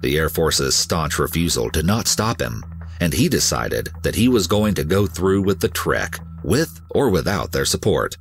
The 0.00 0.16
Air 0.16 0.30
Force's 0.30 0.74
staunch 0.74 1.18
refusal 1.18 1.68
did 1.68 1.84
not 1.84 2.08
stop 2.08 2.40
him, 2.40 2.64
and 3.00 3.12
he 3.12 3.28
decided 3.28 3.90
that 4.02 4.14
he 4.14 4.28
was 4.28 4.46
going 4.46 4.72
to 4.76 4.84
go 4.84 5.06
through 5.06 5.42
with 5.42 5.60
the 5.60 5.68
trek, 5.68 6.18
with 6.42 6.80
or 6.88 7.10
without 7.10 7.52
their 7.52 7.66
support 7.66 8.16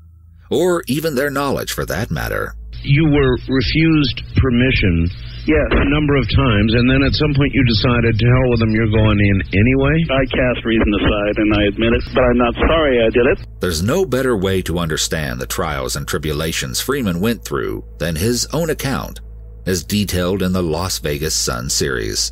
or 0.49 0.83
even 0.87 1.15
their 1.15 1.29
knowledge 1.29 1.71
for 1.71 1.85
that 1.85 2.11
matter. 2.11 2.53
You 2.83 3.05
were 3.05 3.37
refused 3.47 4.23
permission 4.37 5.09
Yes. 5.45 5.67
a 5.71 5.89
number 5.89 6.15
of 6.15 6.27
times, 6.29 6.73
and 6.75 6.89
then 6.89 7.01
at 7.01 7.13
some 7.13 7.33
point 7.33 7.51
you 7.53 7.63
decided, 7.65 8.19
to 8.19 8.25
hell 8.25 8.49
with 8.51 8.59
them, 8.59 8.71
you're 8.71 8.91
going 8.91 9.19
in 9.19 9.41
anyway? 9.57 9.95
I 10.11 10.23
cast 10.25 10.63
reason 10.65 10.93
aside, 10.93 11.37
and 11.37 11.53
I 11.55 11.63
admit 11.63 11.93
it, 11.93 12.03
but 12.13 12.23
I'm 12.23 12.37
not 12.37 12.53
sorry 12.55 13.01
I 13.03 13.09
did 13.09 13.25
it. 13.25 13.39
There's 13.59 13.81
no 13.81 14.05
better 14.05 14.37
way 14.37 14.61
to 14.63 14.77
understand 14.79 15.39
the 15.39 15.47
trials 15.47 15.95
and 15.95 16.07
tribulations 16.07 16.79
Freeman 16.81 17.19
went 17.19 17.43
through 17.43 17.83
than 17.97 18.15
his 18.15 18.45
own 18.53 18.69
account, 18.69 19.21
as 19.65 19.83
detailed 19.83 20.41
in 20.43 20.53
the 20.53 20.61
Las 20.63 20.99
Vegas 20.99 21.33
Sun 21.35 21.69
series. 21.69 22.31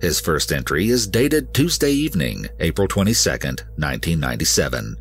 His 0.00 0.20
first 0.20 0.50
entry 0.52 0.88
is 0.88 1.06
dated 1.06 1.52
Tuesday 1.52 1.92
evening, 1.92 2.46
April 2.60 2.88
22nd, 2.88 3.64
1997. 3.76 4.96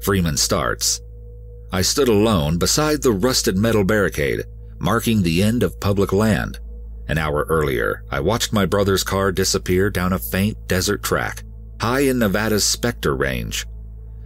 Freeman 0.00 0.36
starts, 0.36 1.00
I 1.70 1.82
stood 1.82 2.08
alone 2.08 2.56
beside 2.56 3.02
the 3.02 3.12
rusted 3.12 3.56
metal 3.58 3.84
barricade, 3.84 4.44
marking 4.78 5.22
the 5.22 5.42
end 5.42 5.62
of 5.62 5.78
public 5.80 6.12
land. 6.12 6.58
An 7.08 7.18
hour 7.18 7.46
earlier, 7.48 8.04
I 8.10 8.20
watched 8.20 8.52
my 8.52 8.64
brother's 8.64 9.04
car 9.04 9.32
disappear 9.32 9.90
down 9.90 10.12
a 10.12 10.18
faint 10.18 10.56
desert 10.66 11.02
track, 11.02 11.42
high 11.80 12.00
in 12.00 12.18
Nevada's 12.18 12.64
Specter 12.64 13.14
Range. 13.16 13.66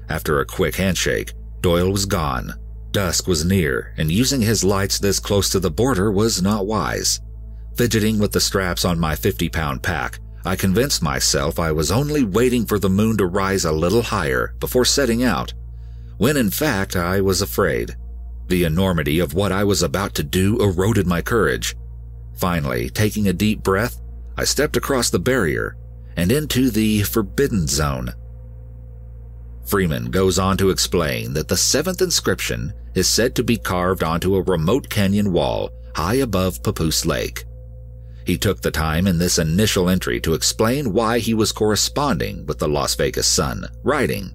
After 0.08 0.40
a 0.40 0.46
quick 0.46 0.76
handshake, 0.76 1.32
Doyle 1.60 1.90
was 1.90 2.06
gone. 2.06 2.54
Dusk 2.92 3.26
was 3.26 3.44
near, 3.44 3.94
and 3.96 4.10
using 4.10 4.40
his 4.40 4.62
lights 4.62 4.98
this 4.98 5.18
close 5.18 5.48
to 5.50 5.60
the 5.60 5.70
border 5.70 6.12
was 6.12 6.42
not 6.42 6.66
wise. 6.66 7.20
Fidgeting 7.76 8.18
with 8.18 8.32
the 8.32 8.40
straps 8.40 8.84
on 8.84 9.00
my 9.00 9.16
50 9.16 9.48
pound 9.48 9.82
pack, 9.82 10.18
I 10.44 10.56
convinced 10.56 11.02
myself 11.02 11.58
I 11.58 11.72
was 11.72 11.90
only 11.90 12.24
waiting 12.24 12.66
for 12.66 12.78
the 12.78 12.90
moon 12.90 13.16
to 13.16 13.26
rise 13.26 13.64
a 13.64 13.72
little 13.72 14.02
higher 14.02 14.54
before 14.58 14.84
setting 14.84 15.22
out, 15.22 15.54
when 16.18 16.36
in 16.36 16.50
fact 16.50 16.96
I 16.96 17.20
was 17.20 17.42
afraid. 17.42 17.96
The 18.48 18.64
enormity 18.64 19.18
of 19.18 19.34
what 19.34 19.52
I 19.52 19.64
was 19.64 19.82
about 19.82 20.14
to 20.14 20.22
do 20.22 20.60
eroded 20.60 21.06
my 21.06 21.22
courage. 21.22 21.76
Finally, 22.34 22.90
taking 22.90 23.28
a 23.28 23.32
deep 23.32 23.62
breath, 23.62 24.00
I 24.36 24.44
stepped 24.44 24.76
across 24.76 25.10
the 25.10 25.18
barrier 25.18 25.76
and 26.16 26.32
into 26.32 26.70
the 26.70 27.02
forbidden 27.02 27.66
zone. 27.66 28.12
Freeman 29.64 30.10
goes 30.10 30.38
on 30.38 30.56
to 30.58 30.70
explain 30.70 31.32
that 31.34 31.48
the 31.48 31.56
seventh 31.56 32.02
inscription 32.02 32.72
is 32.94 33.08
said 33.08 33.34
to 33.36 33.44
be 33.44 33.56
carved 33.56 34.02
onto 34.02 34.34
a 34.34 34.42
remote 34.42 34.88
canyon 34.90 35.32
wall 35.32 35.70
high 35.94 36.16
above 36.16 36.62
Papoose 36.62 37.06
Lake. 37.06 37.44
He 38.24 38.38
took 38.38 38.60
the 38.60 38.70
time 38.70 39.06
in 39.06 39.18
this 39.18 39.38
initial 39.38 39.88
entry 39.88 40.20
to 40.20 40.34
explain 40.34 40.92
why 40.92 41.18
he 41.18 41.34
was 41.34 41.52
corresponding 41.52 42.46
with 42.46 42.58
the 42.58 42.68
Las 42.68 42.94
Vegas 42.94 43.26
Sun, 43.26 43.66
writing, 43.82 44.34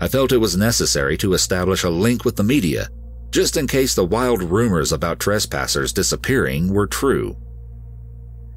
I 0.00 0.08
felt 0.08 0.32
it 0.32 0.38
was 0.38 0.56
necessary 0.56 1.16
to 1.18 1.32
establish 1.32 1.84
a 1.84 1.90
link 1.90 2.24
with 2.24 2.36
the 2.36 2.42
media, 2.42 2.88
just 3.30 3.56
in 3.56 3.66
case 3.66 3.94
the 3.94 4.04
wild 4.04 4.42
rumors 4.42 4.92
about 4.92 5.18
trespassers 5.18 5.92
disappearing 5.92 6.72
were 6.72 6.86
true. 6.86 7.36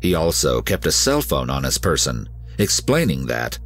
He 0.01 0.15
also 0.15 0.61
kept 0.61 0.85
a 0.85 0.91
cell 0.91 1.21
phone 1.21 1.49
on 1.49 1.63
his 1.63 1.77
person, 1.77 2.27
explaining 2.57 3.25
that, 3.27 3.57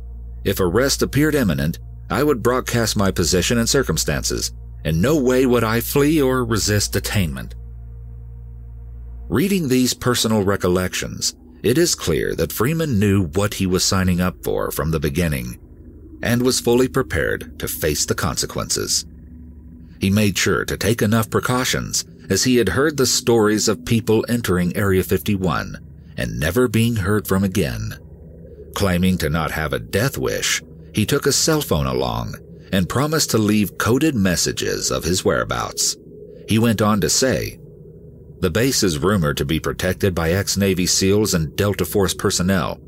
if 0.44 0.60
arrest 0.60 1.02
appeared 1.02 1.36
imminent, 1.36 1.80
I 2.10 2.24
would 2.24 2.44
broadcast 2.44 2.96
my 2.96 3.12
position 3.12 3.58
and 3.58 3.68
circumstances. 3.68 4.54
In 4.86 5.02
no 5.02 5.18
way 5.18 5.46
would 5.46 5.64
I 5.64 5.80
flee 5.80 6.22
or 6.22 6.44
resist 6.44 6.94
detainment. 6.94 7.54
Reading 9.30 9.68
these 9.68 9.94
personal 9.94 10.44
recollections, 10.44 11.36
it 11.64 11.78
is 11.78 11.96
clear 11.96 12.36
that 12.36 12.52
Freeman 12.52 13.00
knew 13.00 13.28
what 13.28 13.54
he 13.54 13.66
was 13.66 13.86
signing 13.86 14.20
up 14.20 14.36
for 14.44 14.70
from 14.70 14.92
the 14.92 15.00
beginning 15.00 15.58
and 16.24 16.42
was 16.42 16.62
fully 16.62 16.88
prepared 16.88 17.60
to 17.60 17.68
face 17.68 18.06
the 18.06 18.16
consequences. 18.16 19.06
He 20.00 20.10
made 20.10 20.38
sure 20.38 20.64
to 20.66 20.78
take 20.78 21.02
enough 21.02 21.30
precautions 21.30 22.06
as 22.30 22.46
he 22.46 22.56
had 22.56 22.70
heard 22.70 22.96
the 22.96 23.06
stories 23.06 23.68
of 23.68 23.86
people 23.86 24.26
entering 24.30 24.76
Area 24.76 25.04
51 25.04 25.78
and 26.18 26.40
never 26.40 26.68
being 26.70 26.96
heard 26.96 27.28
from 27.28 27.44
again. 27.44 28.00
Claiming 28.74 29.18
to 29.18 29.30
not 29.30 29.52
have 29.52 29.74
a 29.74 29.80
death 29.80 30.18
wish, 30.18 30.64
he 30.94 31.06
took 31.06 31.26
a 31.26 31.32
cell 31.32 31.62
phone 31.62 31.88
along 31.88 32.36
and 32.72 32.90
promised 32.90 33.32
to 33.32 33.38
leave 33.38 33.78
coded 33.78 34.16
messages 34.16 34.92
of 34.92 35.04
his 35.04 35.26
whereabouts. 35.26 35.98
He 36.48 36.58
went 36.58 36.82
on 36.82 37.02
to 37.02 37.10
say, 37.10 37.60
The 38.40 38.50
base 38.50 38.82
is 38.82 38.98
rumored 38.98 39.38
to 39.38 39.46
be 39.46 39.60
protected 39.60 40.16
by 40.16 40.32
ex-Navy 40.32 40.88
SEALs 40.88 41.34
and 41.34 41.56
Delta 41.56 41.86
Force 41.86 42.14
personnel. 42.14 42.80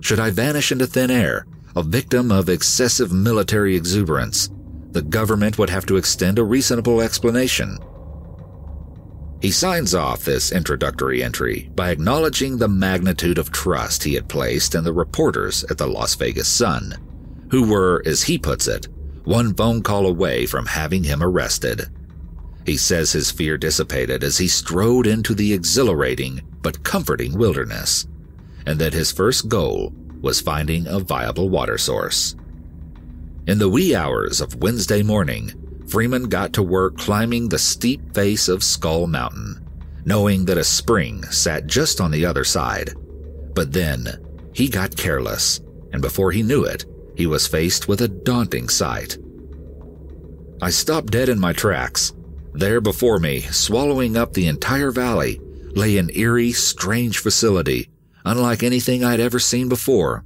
Should 0.00 0.18
I 0.18 0.30
vanish 0.30 0.72
into 0.72 0.86
thin 0.86 1.10
air, 1.10 1.46
a 1.74 1.82
victim 1.82 2.30
of 2.30 2.48
excessive 2.48 3.12
military 3.12 3.74
exuberance, 3.74 4.50
the 4.90 5.02
government 5.02 5.58
would 5.58 5.70
have 5.70 5.86
to 5.86 5.96
extend 5.96 6.38
a 6.38 6.44
reasonable 6.44 7.00
explanation. 7.00 7.78
He 9.40 9.50
signs 9.50 9.94
off 9.94 10.24
this 10.24 10.52
introductory 10.52 11.22
entry 11.22 11.70
by 11.74 11.90
acknowledging 11.90 12.58
the 12.58 12.68
magnitude 12.68 13.38
of 13.38 13.50
trust 13.50 14.04
he 14.04 14.14
had 14.14 14.28
placed 14.28 14.74
in 14.74 14.84
the 14.84 14.92
reporters 14.92 15.64
at 15.64 15.78
the 15.78 15.86
Las 15.86 16.14
Vegas 16.14 16.46
Sun, 16.46 16.94
who 17.50 17.68
were, 17.68 18.02
as 18.06 18.22
he 18.22 18.38
puts 18.38 18.68
it, 18.68 18.86
one 19.24 19.54
phone 19.54 19.82
call 19.82 20.06
away 20.06 20.46
from 20.46 20.66
having 20.66 21.02
him 21.02 21.22
arrested. 21.22 21.88
He 22.64 22.76
says 22.76 23.10
his 23.10 23.30
fear 23.30 23.58
dissipated 23.58 24.22
as 24.22 24.38
he 24.38 24.46
strode 24.46 25.06
into 25.06 25.34
the 25.34 25.52
exhilarating 25.52 26.42
but 26.62 26.84
comforting 26.84 27.36
wilderness, 27.36 28.06
and 28.66 28.78
that 28.78 28.92
his 28.92 29.10
first 29.10 29.48
goal 29.48 29.92
was 30.22 30.40
finding 30.40 30.86
a 30.86 31.00
viable 31.00 31.50
water 31.50 31.76
source. 31.76 32.36
In 33.46 33.58
the 33.58 33.68
wee 33.68 33.94
hours 33.94 34.40
of 34.40 34.62
Wednesday 34.62 35.02
morning, 35.02 35.52
Freeman 35.88 36.28
got 36.28 36.52
to 36.54 36.62
work 36.62 36.96
climbing 36.96 37.48
the 37.48 37.58
steep 37.58 38.14
face 38.14 38.48
of 38.48 38.62
Skull 38.62 39.06
Mountain, 39.06 39.68
knowing 40.04 40.44
that 40.46 40.58
a 40.58 40.64
spring 40.64 41.22
sat 41.24 41.66
just 41.66 42.00
on 42.00 42.10
the 42.10 42.24
other 42.24 42.44
side. 42.44 42.94
But 43.54 43.72
then, 43.72 44.08
he 44.54 44.68
got 44.68 44.96
careless, 44.96 45.60
and 45.92 46.00
before 46.00 46.30
he 46.30 46.42
knew 46.42 46.64
it, 46.64 46.86
he 47.16 47.26
was 47.26 47.46
faced 47.46 47.88
with 47.88 48.00
a 48.00 48.08
daunting 48.08 48.68
sight. 48.68 49.18
I 50.62 50.70
stopped 50.70 51.10
dead 51.10 51.28
in 51.28 51.40
my 51.40 51.52
tracks. 51.52 52.14
There 52.54 52.80
before 52.80 53.18
me, 53.18 53.40
swallowing 53.40 54.16
up 54.16 54.32
the 54.32 54.46
entire 54.46 54.92
valley, 54.92 55.40
lay 55.74 55.98
an 55.98 56.10
eerie, 56.14 56.52
strange 56.52 57.18
facility, 57.18 57.88
unlike 58.24 58.62
anything 58.62 59.04
I'd 59.04 59.20
ever 59.20 59.38
seen 59.38 59.68
before. 59.68 60.24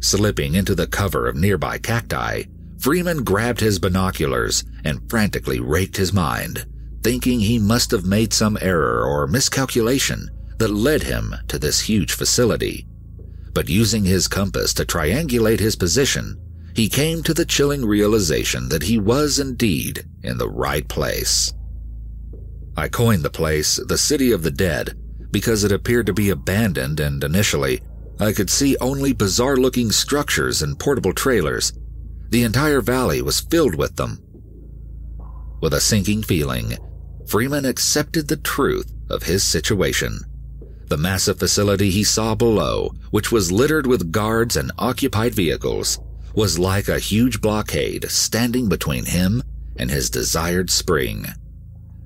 Slipping 0.00 0.54
into 0.54 0.74
the 0.74 0.86
cover 0.86 1.26
of 1.26 1.36
nearby 1.36 1.78
cacti, 1.78 2.44
Freeman 2.78 3.24
grabbed 3.24 3.60
his 3.60 3.78
binoculars 3.78 4.64
and 4.84 5.08
frantically 5.08 5.60
raked 5.60 5.96
his 5.96 6.12
mind, 6.12 6.66
thinking 7.02 7.40
he 7.40 7.58
must 7.58 7.90
have 7.90 8.04
made 8.04 8.32
some 8.32 8.58
error 8.60 9.02
or 9.02 9.26
miscalculation 9.26 10.30
that 10.58 10.68
led 10.68 11.02
him 11.02 11.34
to 11.48 11.58
this 11.58 11.80
huge 11.80 12.12
facility. 12.12 12.86
But 13.54 13.68
using 13.68 14.04
his 14.04 14.28
compass 14.28 14.74
to 14.74 14.84
triangulate 14.84 15.60
his 15.60 15.76
position, 15.76 16.38
he 16.74 16.88
came 16.88 17.22
to 17.22 17.32
the 17.32 17.44
chilling 17.44 17.84
realization 17.84 18.68
that 18.68 18.82
he 18.82 18.98
was 18.98 19.38
indeed 19.38 20.04
in 20.22 20.38
the 20.38 20.50
right 20.50 20.86
place. 20.88 21.52
I 22.76 22.88
coined 22.88 23.22
the 23.22 23.30
place 23.30 23.76
the 23.76 23.96
City 23.96 24.32
of 24.32 24.42
the 24.42 24.50
Dead 24.50 24.96
because 25.34 25.64
it 25.64 25.72
appeared 25.72 26.06
to 26.06 26.12
be 26.12 26.30
abandoned 26.30 27.00
and 27.00 27.24
initially 27.24 27.80
I 28.20 28.32
could 28.32 28.48
see 28.48 28.76
only 28.80 29.12
bizarre 29.12 29.56
looking 29.56 29.90
structures 29.90 30.62
and 30.62 30.78
portable 30.78 31.12
trailers. 31.12 31.72
The 32.30 32.44
entire 32.44 32.80
valley 32.80 33.20
was 33.20 33.40
filled 33.40 33.74
with 33.74 33.96
them. 33.96 34.22
With 35.60 35.74
a 35.74 35.80
sinking 35.80 36.22
feeling, 36.22 36.78
Freeman 37.26 37.64
accepted 37.64 38.28
the 38.28 38.36
truth 38.36 38.94
of 39.10 39.24
his 39.24 39.42
situation. 39.42 40.20
The 40.86 40.98
massive 40.98 41.40
facility 41.40 41.90
he 41.90 42.04
saw 42.04 42.36
below, 42.36 42.92
which 43.10 43.32
was 43.32 43.50
littered 43.50 43.88
with 43.88 44.12
guards 44.12 44.56
and 44.56 44.70
occupied 44.78 45.34
vehicles, 45.34 45.98
was 46.36 46.60
like 46.60 46.86
a 46.86 47.00
huge 47.00 47.40
blockade 47.40 48.08
standing 48.08 48.68
between 48.68 49.06
him 49.06 49.42
and 49.76 49.90
his 49.90 50.10
desired 50.10 50.70
spring. 50.70 51.26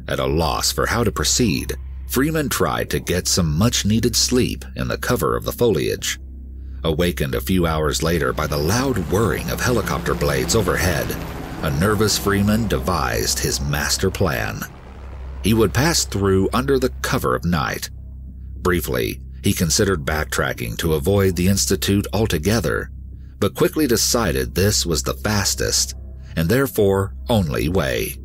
At 0.09 0.19
a 0.19 0.27
loss 0.27 0.73
for 0.73 0.87
how 0.87 1.05
to 1.05 1.13
proceed, 1.13 1.77
Freeman 2.09 2.49
tried 2.49 2.89
to 2.89 3.01
get 3.01 3.29
some 3.29 3.59
much 3.59 3.85
needed 3.85 4.17
sleep 4.17 4.65
in 4.77 4.89
the 4.89 4.97
cover 4.97 5.37
of 5.37 5.45
the 5.45 5.53
foliage. 5.53 6.19
Awakened 6.83 7.35
a 7.35 7.41
few 7.41 7.67
hours 7.67 8.03
later 8.03 8.33
by 8.33 8.47
the 8.47 8.57
loud 8.57 8.97
whirring 9.11 9.51
of 9.51 9.61
helicopter 9.61 10.15
blades 10.15 10.57
overhead, 10.57 11.07
a 11.63 11.71
nervous 11.79 12.17
Freeman 12.17 12.67
devised 12.67 13.39
his 13.39 13.61
master 13.61 14.11
plan. 14.11 14.61
He 15.45 15.53
would 15.53 15.75
pass 15.75 16.07
through 16.07 16.49
under 16.55 16.79
the 16.79 16.93
cover 17.03 17.35
of 17.35 17.45
night. 17.45 17.91
Briefly, 18.63 19.21
he 19.43 19.53
considered 19.53 20.07
backtracking 20.07 20.79
to 20.79 20.95
avoid 20.95 21.37
the 21.37 21.49
Institute 21.49 22.07
altogether, 22.15 22.91
but 23.39 23.55
quickly 23.55 23.87
decided 23.87 24.55
this 24.55 24.87
was 24.87 25.03
the 25.03 25.15
fastest 25.15 25.95
and 26.37 26.49
therefore 26.49 27.15
only 27.29 27.69
way. 27.69 28.17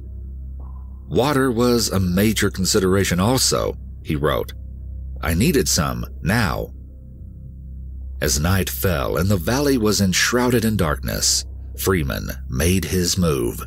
Water 1.14 1.52
was 1.52 1.92
a 1.92 2.00
major 2.00 2.50
consideration 2.50 3.20
also, 3.20 3.78
he 4.04 4.16
wrote. 4.16 4.54
I 5.22 5.36
needed 5.36 5.70
some 5.70 6.08
now. 6.24 6.74
As 8.20 8.40
night 8.40 8.68
fell 8.68 9.18
and 9.18 9.30
the 9.30 9.38
valley 9.38 9.78
was 9.78 10.02
enshrouded 10.02 10.66
in 10.66 10.76
darkness, 10.76 11.46
Freeman 11.78 12.32
made 12.50 12.86
his 12.86 13.16
move. 13.16 13.62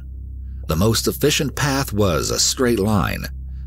The 0.66 0.74
most 0.74 1.06
efficient 1.06 1.54
path 1.54 1.92
was 1.92 2.30
a 2.30 2.40
straight 2.40 2.80
line, 2.80 3.26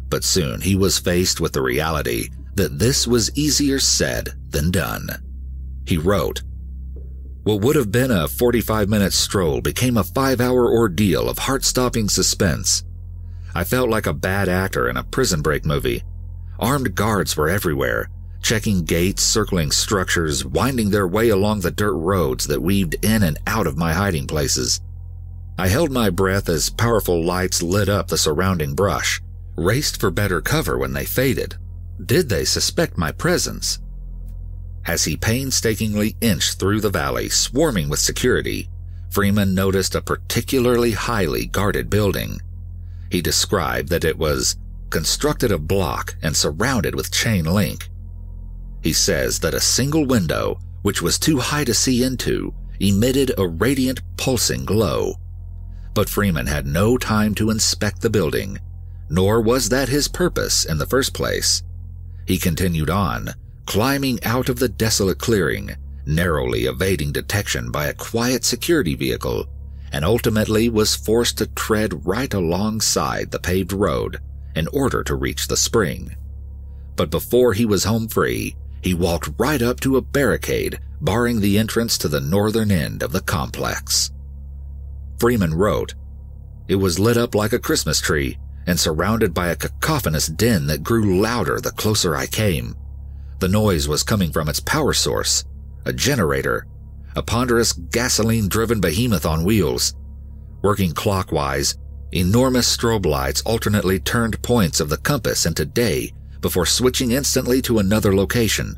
but 0.10 0.26
soon 0.26 0.60
he 0.60 0.76
was 0.76 1.00
faced 1.00 1.40
with 1.40 1.54
the 1.54 1.62
reality 1.62 2.28
that 2.56 2.80
this 2.80 3.08
was 3.08 3.34
easier 3.38 3.80
said 3.80 4.28
than 4.50 4.72
done. 4.72 5.08
He 5.88 5.96
wrote, 5.98 6.42
what 7.44 7.62
would 7.62 7.78
have 7.78 7.94
been 7.94 8.12
a 8.12 8.28
45 8.28 8.90
minute 8.90 9.14
stroll 9.14 9.62
became 9.62 9.96
a 9.96 10.04
five 10.04 10.42
hour 10.42 10.70
ordeal 10.70 11.30
of 11.30 11.38
heart 11.38 11.64
stopping 11.64 12.10
suspense. 12.10 12.84
I 13.56 13.64
felt 13.64 13.90
like 13.90 14.06
a 14.06 14.14
bad 14.14 14.48
actor 14.48 14.90
in 14.90 14.98
a 14.98 15.04
prison 15.04 15.42
break 15.42 15.66
movie. 15.66 16.04
Armed 16.60 16.96
guards 16.96 17.36
were 17.36 17.50
everywhere, 17.50 18.10
checking 18.42 18.84
gates, 18.84 19.24
circling 19.24 19.72
structures, 19.72 20.46
winding 20.46 20.90
their 20.90 21.08
way 21.08 21.30
along 21.30 21.62
the 21.62 21.72
dirt 21.72 21.94
roads 21.94 22.48
that 22.48 22.62
weaved 22.62 22.96
in 23.04 23.24
and 23.24 23.38
out 23.48 23.68
of 23.68 23.78
my 23.78 23.94
hiding 23.94 24.28
places. 24.28 24.82
I 25.58 25.68
held 25.68 25.92
my 25.92 26.10
breath 26.10 26.48
as 26.48 26.70
powerful 26.70 27.24
lights 27.24 27.62
lit 27.62 27.90
up 27.90 28.08
the 28.08 28.18
surrounding 28.18 28.76
brush, 28.76 29.22
raced 29.58 30.00
for 30.00 30.12
better 30.12 30.42
cover 30.42 30.78
when 30.78 30.94
they 30.94 31.06
faded. 31.06 31.56
Did 32.06 32.30
they 32.30 32.46
suspect 32.46 32.98
my 32.98 33.12
presence? 33.12 33.80
As 34.86 35.04
he 35.04 35.18
painstakingly 35.18 36.16
inched 36.22 36.60
through 36.60 36.80
the 36.80 36.90
valley, 36.90 37.30
swarming 37.30 37.90
with 37.90 38.00
security, 38.00 38.70
Freeman 39.12 39.54
noticed 39.54 39.96
a 39.96 40.02
particularly 40.02 40.92
highly 40.92 41.46
guarded 41.46 41.90
building. 41.90 42.40
He 43.10 43.22
described 43.22 43.90
that 43.90 44.04
it 44.04 44.18
was 44.18 44.56
constructed 44.90 45.52
of 45.52 45.68
block 45.68 46.16
and 46.22 46.36
surrounded 46.36 46.96
with 46.96 47.12
chain 47.12 47.46
link. 47.46 47.90
He 48.82 48.94
says 48.94 49.40
that 49.40 49.54
a 49.54 49.60
single 49.60 50.06
window, 50.06 50.60
which 50.82 51.02
was 51.02 51.20
too 51.20 51.40
high 51.40 51.64
to 51.66 51.74
see 51.74 52.04
into, 52.04 52.54
emitted 52.80 53.32
a 53.38 53.48
radiant 53.48 54.02
pulsing 54.18 54.66
glow. 54.66 55.16
But 55.94 56.10
Freeman 56.10 56.48
had 56.48 56.66
no 56.66 56.98
time 56.98 57.36
to 57.36 57.50
inspect 57.50 58.02
the 58.02 58.10
building, 58.10 58.58
nor 59.10 59.42
was 59.42 59.70
that 59.70 59.90
his 59.90 60.08
purpose 60.08 60.66
in 60.66 60.78
the 60.78 60.86
first 60.86 61.14
place. 61.14 61.64
He 62.26 62.38
continued 62.38 62.90
on, 62.90 63.34
climbing 63.66 64.24
out 64.24 64.50
of 64.50 64.60
the 64.60 64.70
desolate 64.70 65.18
clearing, 65.18 65.76
narrowly 66.06 66.66
evading 66.66 67.12
detection 67.12 67.72
by 67.72 67.88
a 67.88 67.94
quiet 67.94 68.46
security 68.46 68.96
vehicle, 68.96 69.48
and 69.92 70.06
ultimately 70.06 70.70
was 70.70 70.96
forced 70.96 71.38
to 71.38 71.48
tread 71.48 72.06
right 72.06 72.34
alongside 72.34 73.32
the 73.32 73.40
paved 73.40 73.74
road 73.74 74.20
in 74.56 74.68
order 74.68 75.04
to 75.04 75.16
reach 75.16 75.48
the 75.48 75.58
spring. 75.58 76.16
But 76.96 77.10
before 77.10 77.54
he 77.54 77.66
was 77.66 77.84
home 77.84 78.08
free, 78.08 78.56
he 78.82 78.94
walked 78.94 79.30
right 79.38 79.62
up 79.62 79.80
to 79.82 79.98
a 79.98 80.02
barricade 80.02 80.80
barring 81.02 81.40
the 81.40 81.58
entrance 81.58 81.98
to 82.00 82.08
the 82.08 82.20
northern 82.20 82.72
end 82.72 83.04
of 83.04 83.12
the 83.12 83.22
complex. 83.22 84.12
Freeman 85.20 85.54
wrote, 85.54 85.96
It 86.68 86.76
was 86.76 87.00
lit 87.00 87.18
up 87.18 87.36
like 87.36 87.54
a 87.54 87.60
Christmas 87.60 88.00
tree 88.02 88.38
and 88.68 88.80
surrounded 88.80 89.34
by 89.34 89.48
a 89.50 89.56
cacophonous 89.56 90.28
din 90.28 90.68
that 90.68 90.84
grew 90.84 91.20
louder 91.22 91.60
the 91.60 91.72
closer 91.72 92.16
I 92.16 92.28
came. 92.28 92.76
The 93.40 93.48
noise 93.48 93.88
was 93.88 94.04
coming 94.04 94.32
from 94.32 94.50
its 94.50 94.60
power 94.60 94.94
source, 94.94 95.46
a 95.86 95.94
generator, 95.94 96.68
a 97.16 97.24
ponderous 97.24 97.74
gasoline 97.74 98.48
driven 98.48 98.80
behemoth 98.80 99.26
on 99.26 99.44
wheels. 99.44 99.96
Working 100.62 100.92
clockwise, 100.92 101.78
enormous 102.12 102.76
strobe 102.76 103.06
lights 103.06 103.42
alternately 103.42 104.00
turned 104.00 104.42
points 104.42 104.80
of 104.80 104.90
the 104.90 104.98
compass 104.98 105.46
into 105.46 105.66
day 105.66 106.14
before 106.42 106.66
switching 106.66 107.12
instantly 107.12 107.62
to 107.62 107.80
another 107.80 108.16
location. 108.16 108.78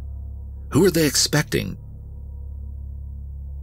Who 0.72 0.86
are 0.86 0.91
they 0.91 1.06
expecting? 1.06 1.78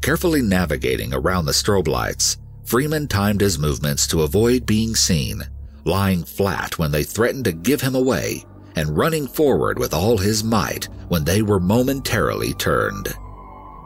Carefully 0.00 0.42
navigating 0.42 1.12
around 1.12 1.46
the 1.46 1.52
strobe 1.52 1.88
lights, 1.88 2.38
Freeman 2.64 3.08
timed 3.08 3.40
his 3.40 3.58
movements 3.58 4.06
to 4.08 4.22
avoid 4.22 4.66
being 4.66 4.94
seen, 4.94 5.42
lying 5.84 6.22
flat 6.22 6.78
when 6.78 6.90
they 6.90 7.02
threatened 7.02 7.44
to 7.46 7.52
give 7.52 7.80
him 7.80 7.94
away 7.94 8.44
and 8.76 8.96
running 8.96 9.26
forward 9.26 9.78
with 9.78 9.92
all 9.92 10.18
his 10.18 10.44
might 10.44 10.84
when 11.08 11.24
they 11.24 11.42
were 11.42 11.58
momentarily 11.58 12.54
turned. 12.54 13.08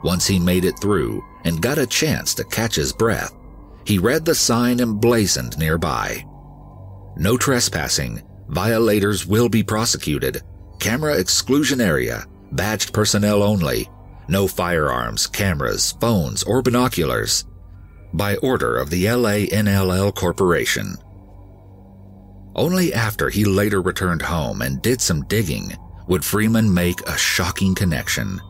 Once 0.03 0.27
he 0.27 0.39
made 0.39 0.65
it 0.65 0.79
through 0.81 1.25
and 1.45 1.63
got 1.63 1.79
a 1.79 1.87
chance 1.87 2.35
to 2.35 2.45
catch 2.45 2.75
his 2.75 2.93
breath, 2.93 3.33
he 3.85 3.99
read 3.99 4.25
the 4.25 4.35
sign 4.35 4.81
emblazoned 4.81 5.59
nearby. 5.59 6.25
No 7.17 7.37
trespassing. 7.37 8.23
Violators 8.49 9.27
will 9.27 9.49
be 9.49 9.63
prosecuted. 9.63 10.43
Camera 10.79 11.17
exclusion 11.17 11.81
area. 11.81 12.27
Badged 12.53 12.93
personnel 12.93 13.43
only. 13.43 13.89
No 14.29 14.47
firearms, 14.47 15.27
cameras, 15.27 15.93
phones, 16.01 16.43
or 16.43 16.63
binoculars. 16.63 17.45
By 18.13 18.37
order 18.37 18.77
of 18.77 18.91
the 18.91 19.05
LANLL 19.05 20.15
Corporation. 20.15 20.97
Only 22.55 22.93
after 22.93 23.31
he 23.31 23.45
later 23.45 23.81
returned 23.81 24.23
home 24.23 24.63
and 24.63 24.83
did 24.83 25.01
some 25.01 25.25
digging 25.27 25.77
would 26.07 26.25
Freeman 26.25 26.73
make 26.73 27.01
a 27.03 27.17
shocking 27.17 27.75
connection. 27.75 28.41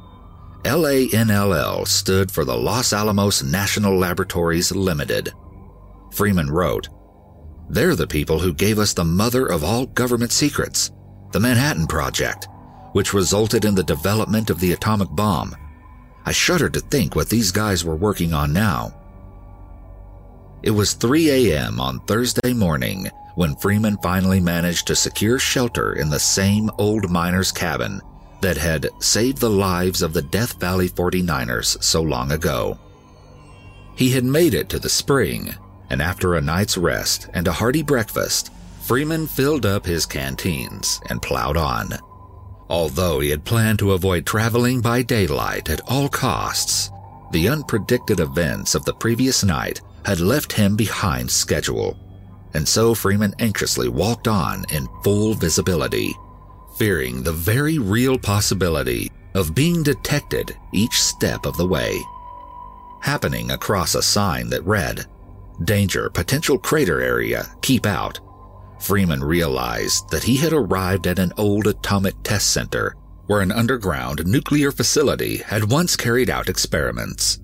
LANLL 0.65 1.87
stood 1.89 2.31
for 2.31 2.45
the 2.45 2.57
Los 2.57 2.93
Alamos 2.93 3.43
National 3.43 3.97
Laboratories 3.97 4.71
Limited. 4.71 5.33
Freeman 6.13 6.49
wrote, 6.49 6.89
They're 7.69 7.97
the 7.97 8.07
people 8.07 8.39
who 8.39 8.55
gave 8.55 8.79
us 8.79 8.93
the 8.93 9.05
mother 9.05 9.47
of 9.47 9.65
all 9.65 9.87
government 9.87 10.31
secrets, 10.31 10.93
the 11.33 11.41
Manhattan 11.41 11.89
Project, 11.89 12.47
which 12.93 13.13
resulted 13.13 13.65
in 13.65 13.75
the 13.75 13.83
development 13.83 14.51
of 14.51 14.61
the 14.61 14.73
atomic 14.73 15.09
bomb. 15.11 15.57
I 16.25 16.31
shudder 16.31 16.69
to 16.71 16.81
think 16.81 17.17
what 17.17 17.29
these 17.29 17.51
guys 17.51 17.85
were 17.85 17.97
working 17.97 18.33
on 18.33 18.53
now. 18.53 18.95
It 20.63 20.71
was 20.71 20.95
3 20.95 21.51
a.m. 21.51 21.81
on 21.81 21.99
Thursday 22.07 22.53
morning 22.53 23.11
when 23.35 23.57
Freeman 23.57 23.99
finally 24.01 24.39
managed 24.39 24.87
to 24.87 24.95
secure 24.95 25.41
shelter 25.41 25.95
in 25.95 26.09
the 26.09 26.21
same 26.21 26.71
old 26.79 27.11
miner's 27.11 27.51
cabin 27.51 28.01
that 28.43 28.57
had 28.57 28.91
saved 28.99 29.39
the 29.39 29.51
lives 29.51 30.03
of 30.03 30.13
the 30.13 30.23
Death 30.23 30.61
Valley 30.61 30.89
49ers 30.89 31.83
so 31.83 32.03
long 32.03 32.33
ago. 32.33 32.79
He 33.97 34.11
had 34.11 34.25
made 34.25 34.55
it 34.55 34.69
to 34.71 34.79
the 34.79 34.89
spring, 34.89 35.55
and 35.89 36.03
after 36.03 36.35
a 36.35 36.41
night's 36.41 36.77
rest 36.77 37.29
and 37.35 37.49
a 37.49 37.53
hearty 37.53 37.83
breakfast, 37.83 38.51
Freeman 38.81 39.27
filled 39.27 39.65
up 39.65 39.87
his 39.87 40.07
canteens 40.07 41.01
and 41.09 41.23
plowed 41.23 41.57
on. 41.57 41.91
Although 42.69 43.21
he 43.21 43.31
had 43.31 43.45
planned 43.45 43.79
to 43.81 43.93
avoid 43.93 44.27
traveling 44.27 44.81
by 44.81 45.03
daylight 45.03 45.71
at 45.71 45.83
all 45.89 46.09
costs, 46.09 46.91
the 47.31 47.47
unpredicted 47.47 48.19
events 48.19 48.75
of 48.75 48.85
the 48.85 48.95
previous 48.95 49.45
night 49.45 49.81
had 50.05 50.21
left 50.21 50.53
him 50.53 50.75
behind 50.75 51.31
schedule, 51.31 51.97
and 52.55 52.67
so 52.67 52.95
Freeman 52.95 53.35
anxiously 53.39 53.89
walked 53.89 54.27
on 54.27 54.65
in 54.73 54.89
full 55.05 55.35
visibility, 55.35 56.13
fearing 56.77 57.23
the 57.23 57.33
very 57.33 57.79
real 57.79 58.19
possibility 58.19 59.11
of 59.35 59.55
being 59.55 59.83
detected 59.83 60.57
each 60.73 61.01
step 61.01 61.47
of 61.47 61.57
the 61.57 61.67
way. 61.67 61.99
Happening 63.01 63.51
across 63.51 63.95
a 63.95 64.03
sign 64.03 64.49
that 64.51 64.65
read, 64.65 65.07
Danger, 65.65 66.11
potential 66.11 66.59
crater 66.59 67.01
area, 67.01 67.47
keep 67.61 67.87
out. 67.87 68.19
Freeman 68.81 69.23
realized 69.23 70.09
that 70.11 70.25
he 70.25 70.37
had 70.37 70.53
arrived 70.53 71.07
at 71.07 71.19
an 71.19 71.33
old 71.37 71.67
atomic 71.67 72.15
test 72.25 72.53
center 72.53 72.97
where 73.27 73.41
an 73.41 73.53
underground 73.53 74.27
nuclear 74.27 74.73
facility 74.73 75.37
had 75.39 75.71
once 75.71 75.97
carried 75.97 76.29
out 76.29 76.49
experiments. 76.49 77.41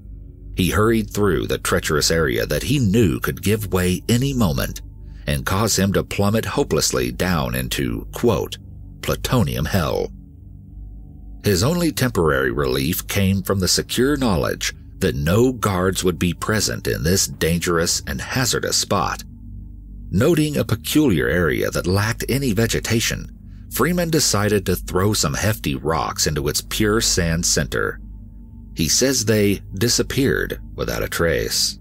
He 0.57 0.71
hurried 0.71 1.11
through 1.11 1.47
the 1.47 1.59
treacherous 1.59 2.11
area 2.11 2.45
that 2.47 2.65
he 2.65 2.81
knew 2.81 3.21
could 3.21 3.43
give 3.43 3.73
way 3.73 4.03
any 4.09 4.35
moment 4.35 4.83
and 5.29 5.47
cause 5.47 5.79
him 5.79 5.93
to 5.93 6.03
plummet 6.03 6.45
hopelessly 6.45 7.13
down 7.13 7.55
into, 7.55 8.07
quote, 8.13 8.59
plutonium 9.03 9.65
hell. 9.65 10.11
His 11.45 11.63
only 11.63 11.93
temporary 11.93 12.51
relief 12.51 13.07
came 13.07 13.43
from 13.43 13.61
the 13.61 13.69
secure 13.69 14.17
knowledge 14.17 14.75
that 14.99 15.15
no 15.15 15.53
guards 15.53 16.03
would 16.03 16.19
be 16.19 16.35
present 16.35 16.87
in 16.89 17.03
this 17.03 17.27
dangerous 17.27 18.03
and 18.07 18.21
hazardous 18.21 18.77
spot. 18.77 19.23
Noting 20.11 20.57
a 20.57 20.65
peculiar 20.65 21.29
area 21.29 21.71
that 21.71 21.87
lacked 21.87 22.25
any 22.29 22.53
vegetation, 22.53 23.31
Freeman 23.73 24.11
decided 24.11 24.67
to 24.67 24.77
throw 24.77 25.13
some 25.13 25.35
hefty 25.35 25.75
rocks 25.75 26.27
into 26.27 26.49
its 26.49 26.63
pure 26.63 27.01
sand 27.01 27.47
center 27.47 28.01
he 28.79 28.89
says 28.89 29.25
they 29.25 29.61
disappeared 29.75 30.61
without 30.77 31.03
a 31.03 31.09
trace. 31.09 31.81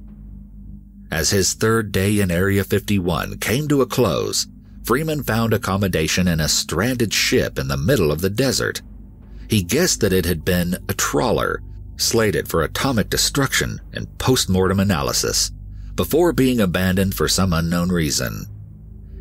As 1.11 1.29
his 1.29 1.53
third 1.53 1.91
day 1.91 2.21
in 2.21 2.31
Area 2.31 2.63
51 2.63 3.37
came 3.37 3.67
to 3.67 3.83
a 3.83 3.85
close, 3.85 4.47
Freeman 4.87 5.21
found 5.21 5.53
accommodation 5.53 6.29
in 6.29 6.39
a 6.39 6.47
stranded 6.47 7.13
ship 7.13 7.59
in 7.59 7.67
the 7.67 7.75
middle 7.75 8.09
of 8.09 8.21
the 8.21 8.29
desert. 8.29 8.81
He 9.49 9.61
guessed 9.61 9.99
that 9.99 10.13
it 10.13 10.25
had 10.25 10.45
been 10.45 10.77
a 10.87 10.93
trawler, 10.93 11.61
slated 11.97 12.47
for 12.47 12.63
atomic 12.63 13.09
destruction 13.09 13.81
and 13.91 14.07
post-mortem 14.17 14.79
analysis, 14.79 15.51
before 15.95 16.31
being 16.31 16.61
abandoned 16.61 17.15
for 17.15 17.27
some 17.27 17.51
unknown 17.51 17.89
reason. 17.89 18.45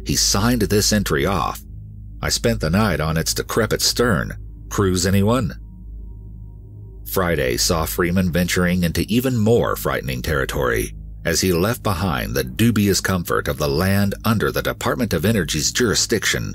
He 0.07 0.15
signed 0.15 0.63
this 0.63 0.93
entry 0.93 1.27
off. 1.27 1.61
I 2.23 2.29
spent 2.29 2.61
the 2.61 2.71
night 2.71 3.01
on 3.01 3.17
its 3.17 3.35
decrepit 3.35 3.83
stern. 3.83 4.37
Cruise 4.69 5.05
anyone? 5.05 5.53
Friday 7.11 7.57
saw 7.57 7.87
Freeman 7.87 8.31
venturing 8.31 8.85
into 8.85 9.05
even 9.09 9.37
more 9.37 9.75
frightening 9.75 10.23
territory 10.23 10.95
as 11.27 11.41
he 11.41 11.53
left 11.53 11.83
behind 11.83 12.35
the 12.35 12.45
dubious 12.45 13.01
comfort 13.01 13.49
of 13.49 13.59
the 13.59 13.69
land 13.69 14.15
under 14.25 14.53
the 14.53 14.63
Department 14.63 15.13
of 15.13 15.25
Energy's 15.25 15.73
jurisdiction 15.73 16.55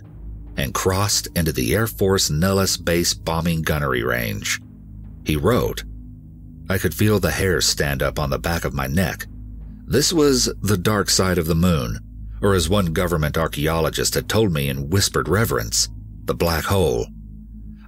and 0.55 0.73
crossed 0.73 1.27
into 1.35 1.51
the 1.51 1.75
Air 1.75 1.87
Force 1.87 2.29
Nellis 2.29 2.77
Base 2.77 3.13
bombing 3.13 3.61
gunnery 3.61 4.01
range. 4.01 4.61
He 5.25 5.35
wrote, 5.35 5.83
I 6.69 6.77
could 6.77 6.93
feel 6.93 7.19
the 7.19 7.31
hairs 7.31 7.65
stand 7.65 8.01
up 8.01 8.17
on 8.17 8.29
the 8.29 8.39
back 8.39 8.63
of 8.63 8.73
my 8.73 8.87
neck. 8.87 9.27
This 9.85 10.13
was 10.13 10.45
the 10.61 10.77
dark 10.77 11.09
side 11.09 11.37
of 11.37 11.47
the 11.47 11.55
moon, 11.55 11.99
or 12.41 12.53
as 12.53 12.69
one 12.69 12.93
government 12.93 13.37
archaeologist 13.37 14.13
had 14.13 14.29
told 14.29 14.53
me 14.53 14.69
in 14.69 14.89
whispered 14.89 15.27
reverence, 15.27 15.89
the 16.25 16.33
black 16.33 16.63
hole. 16.63 17.07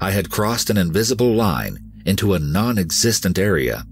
I 0.02 0.12
had 0.12 0.30
crossed 0.30 0.70
an 0.70 0.78
invisible 0.78 1.34
line 1.34 1.80
into 2.06 2.34
a 2.34 2.40
non 2.40 2.78
existent 2.78 3.40
area. 3.40 3.86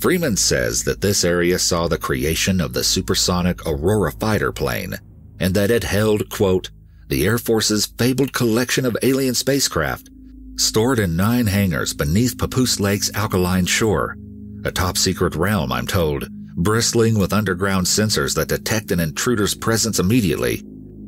Freeman 0.00 0.36
says 0.36 0.84
that 0.84 1.02
this 1.02 1.24
area 1.24 1.58
saw 1.58 1.86
the 1.86 1.98
creation 1.98 2.60
of 2.60 2.72
the 2.72 2.82
supersonic 2.82 3.66
Aurora 3.66 4.12
fighter 4.12 4.50
plane 4.50 4.94
and 5.38 5.54
that 5.54 5.70
it 5.70 5.84
held, 5.84 6.30
quote, 6.30 6.70
the 7.08 7.26
Air 7.26 7.38
Force's 7.38 7.86
fabled 7.86 8.32
collection 8.32 8.86
of 8.86 8.96
alien 9.02 9.34
spacecraft 9.34 10.08
stored 10.56 10.98
in 10.98 11.16
nine 11.16 11.46
hangars 11.46 11.92
beneath 11.92 12.38
Papoose 12.38 12.80
Lake's 12.80 13.12
alkaline 13.14 13.66
shore, 13.66 14.16
a 14.64 14.70
top 14.70 14.96
secret 14.96 15.34
realm, 15.34 15.72
I'm 15.72 15.86
told, 15.86 16.28
bristling 16.56 17.18
with 17.18 17.32
underground 17.32 17.86
sensors 17.86 18.34
that 18.36 18.48
detect 18.48 18.92
an 18.92 19.00
intruder's 19.00 19.54
presence 19.54 19.98
immediately. 19.98 20.60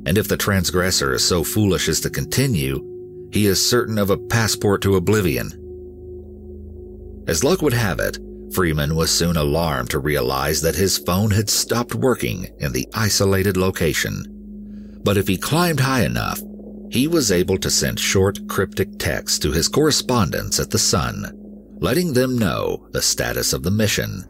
And 0.05 0.19
if 0.19 0.29
the 0.29 0.37
transgressor 0.37 1.15
is 1.15 1.27
so 1.27 1.45
foolish 1.45 1.89
as 1.89 2.01
to 2.01 2.11
continue, 2.11 3.29
he 3.33 3.47
is 3.47 3.65
certain 3.65 3.99
of 3.99 4.11
a 4.11 4.19
passport 4.19 4.83
to 4.83 4.97
oblivion. 4.97 5.53
As 7.29 7.45
luck 7.45 7.63
would 7.63 7.75
have 7.75 8.01
it, 8.01 8.19
Freeman 8.55 8.95
was 8.95 9.11
soon 9.11 9.37
alarmed 9.37 9.91
to 9.91 9.99
realize 9.99 10.61
that 10.63 10.75
his 10.75 10.99
phone 10.99 11.31
had 11.31 11.49
stopped 11.49 11.95
working 11.95 12.49
in 12.59 12.73
the 12.73 12.87
isolated 12.95 13.57
location. 13.57 15.01
But 15.05 15.17
if 15.17 15.27
he 15.27 15.37
climbed 15.37 15.81
high 15.81 16.05
enough, 16.05 16.41
he 16.91 17.09
was 17.09 17.33
able 17.33 17.59
to 17.59 17.71
send 17.71 17.99
short, 17.99 18.39
cryptic 18.49 18.99
texts 18.99 19.39
to 19.41 19.53
his 19.53 19.69
correspondents 19.69 20.61
at 20.61 20.71
the 20.71 20.79
Sun, 20.79 21.79
letting 21.81 22.13
them 22.13 22.37
know 22.37 22.87
the 22.93 23.03
status 23.03 23.53
of 23.53 23.63
the 23.63 23.71
mission. 23.71 24.25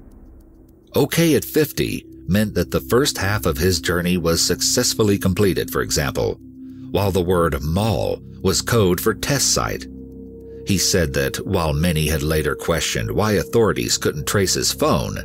OK 0.95 1.35
at 1.35 1.45
50 1.45 2.07
meant 2.29 2.55
that 2.55 2.71
the 2.71 2.81
first 2.81 3.19
half 3.19 3.47
of 3.47 3.59
his 3.59 3.81
journey 3.81 4.17
was 4.17 4.41
successfully 4.41 5.19
completed, 5.19 5.71
for 5.71 5.83
example, 5.83 6.39
while 6.91 7.11
the 7.11 7.21
word 7.21 7.61
mall 7.63 8.21
was 8.43 8.63
code 8.63 9.01
for 9.01 9.15
test 9.15 9.53
site. 9.53 9.87
He 10.67 10.79
said 10.79 11.13
that 11.15 11.37
while 11.47 11.73
many 11.73 12.07
had 12.07 12.23
later 12.23 12.55
questioned 12.55 13.11
why 13.11 13.33
authorities 13.33 13.99
couldn't 13.99 14.27
trace 14.27 14.55
his 14.55 14.73
phone, 14.73 15.19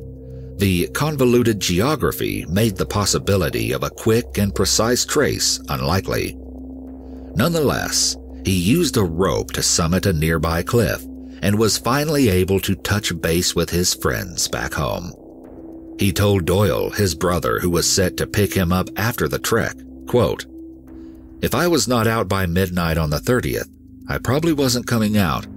the 0.58 0.88
convoluted 0.88 1.60
geography 1.60 2.46
made 2.50 2.76
the 2.76 2.86
possibility 2.86 3.72
of 3.72 3.84
a 3.84 3.92
quick 3.92 4.40
and 4.40 4.56
precise 4.56 5.06
trace 5.06 5.60
unlikely. 5.70 6.36
Nonetheless, 7.36 8.18
he 8.44 8.58
used 8.58 8.98
a 8.98 9.04
rope 9.04 9.52
to 9.52 9.62
summit 9.62 10.08
a 10.08 10.14
nearby 10.14 10.64
cliff 10.64 11.04
and 11.44 11.60
was 11.60 11.78
finally 11.78 12.30
able 12.30 12.60
to 12.62 12.76
touch 12.76 13.20
base 13.22 13.56
with 13.56 13.70
his 13.70 13.94
friends 13.94 14.48
back 14.48 14.74
home. 14.74 15.14
He 16.00 16.12
told 16.12 16.46
Doyle, 16.46 16.90
his 16.90 17.14
brother, 17.14 17.60
who 17.60 17.70
was 17.70 17.92
set 17.92 18.18
to 18.18 18.26
pick 18.26 18.54
him 18.54 18.72
up 18.72 18.90
after 18.98 19.28
the 19.28 19.40
trek, 19.40 19.76
quote, 20.08 20.46
if 21.42 21.54
I 21.54 21.68
was 21.68 21.88
not 21.88 22.08
out 22.08 22.28
by 22.28 22.48
midnight 22.48 22.98
on 22.98 23.12
the 23.12 23.20
30th, 23.20 23.70
I 24.08 24.18
probably 24.18 24.54
wasn't 24.54 24.88
coming 24.88 25.18
out. 25.18 25.48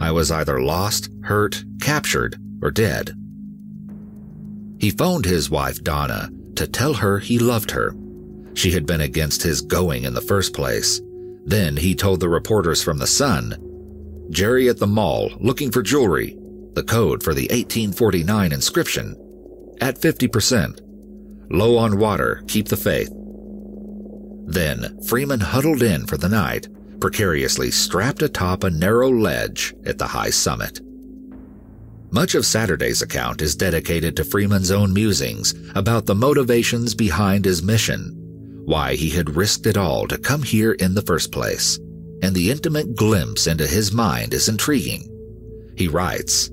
I 0.00 0.10
was 0.10 0.30
either 0.30 0.60
lost, 0.60 1.10
hurt, 1.22 1.64
captured, 1.80 2.36
or 2.62 2.70
dead. 2.70 3.14
He 4.78 4.90
phoned 4.90 5.24
his 5.24 5.50
wife, 5.50 5.82
Donna, 5.82 6.30
to 6.56 6.66
tell 6.66 6.94
her 6.94 7.18
he 7.18 7.38
loved 7.38 7.70
her. 7.70 7.94
She 8.54 8.72
had 8.72 8.86
been 8.86 9.00
against 9.00 9.42
his 9.42 9.60
going 9.60 10.04
in 10.04 10.14
the 10.14 10.20
first 10.20 10.54
place. 10.54 11.00
Then 11.44 11.76
he 11.76 11.94
told 11.94 12.20
the 12.20 12.28
reporters 12.28 12.82
from 12.82 12.98
The 12.98 13.06
Sun 13.06 13.56
Jerry 14.30 14.68
at 14.68 14.78
the 14.78 14.86
mall 14.86 15.30
looking 15.38 15.70
for 15.70 15.82
jewelry, 15.82 16.36
the 16.72 16.82
code 16.82 17.22
for 17.22 17.34
the 17.34 17.42
1849 17.42 18.52
inscription. 18.52 19.16
At 19.80 20.00
50%. 20.00 20.80
Low 21.50 21.76
on 21.76 21.98
water, 21.98 22.42
keep 22.48 22.68
the 22.68 22.76
faith. 22.76 23.10
Then 24.46 24.98
Freeman 25.06 25.40
huddled 25.40 25.82
in 25.82 26.06
for 26.06 26.16
the 26.16 26.28
night, 26.28 26.68
precariously 27.04 27.70
strapped 27.70 28.22
atop 28.22 28.64
a 28.64 28.70
narrow 28.70 29.10
ledge 29.10 29.74
at 29.84 29.98
the 29.98 30.06
high 30.06 30.30
summit. 30.30 30.80
Much 32.10 32.34
of 32.34 32.46
Saturday's 32.46 33.02
account 33.02 33.42
is 33.42 33.54
dedicated 33.54 34.16
to 34.16 34.24
Freeman's 34.24 34.70
own 34.70 34.90
musings 34.90 35.52
about 35.74 36.06
the 36.06 36.14
motivations 36.14 36.94
behind 36.94 37.44
his 37.44 37.62
mission, 37.62 38.14
why 38.64 38.94
he 38.94 39.10
had 39.10 39.36
risked 39.36 39.66
it 39.66 39.76
all 39.76 40.08
to 40.08 40.16
come 40.16 40.42
here 40.42 40.72
in 40.72 40.94
the 40.94 41.02
first 41.02 41.30
place, 41.30 41.78
and 42.22 42.34
the 42.34 42.50
intimate 42.50 42.96
glimpse 42.96 43.46
into 43.48 43.66
his 43.66 43.92
mind 43.92 44.32
is 44.32 44.48
intriguing. 44.48 45.06
He 45.76 45.88
writes, 45.88 46.50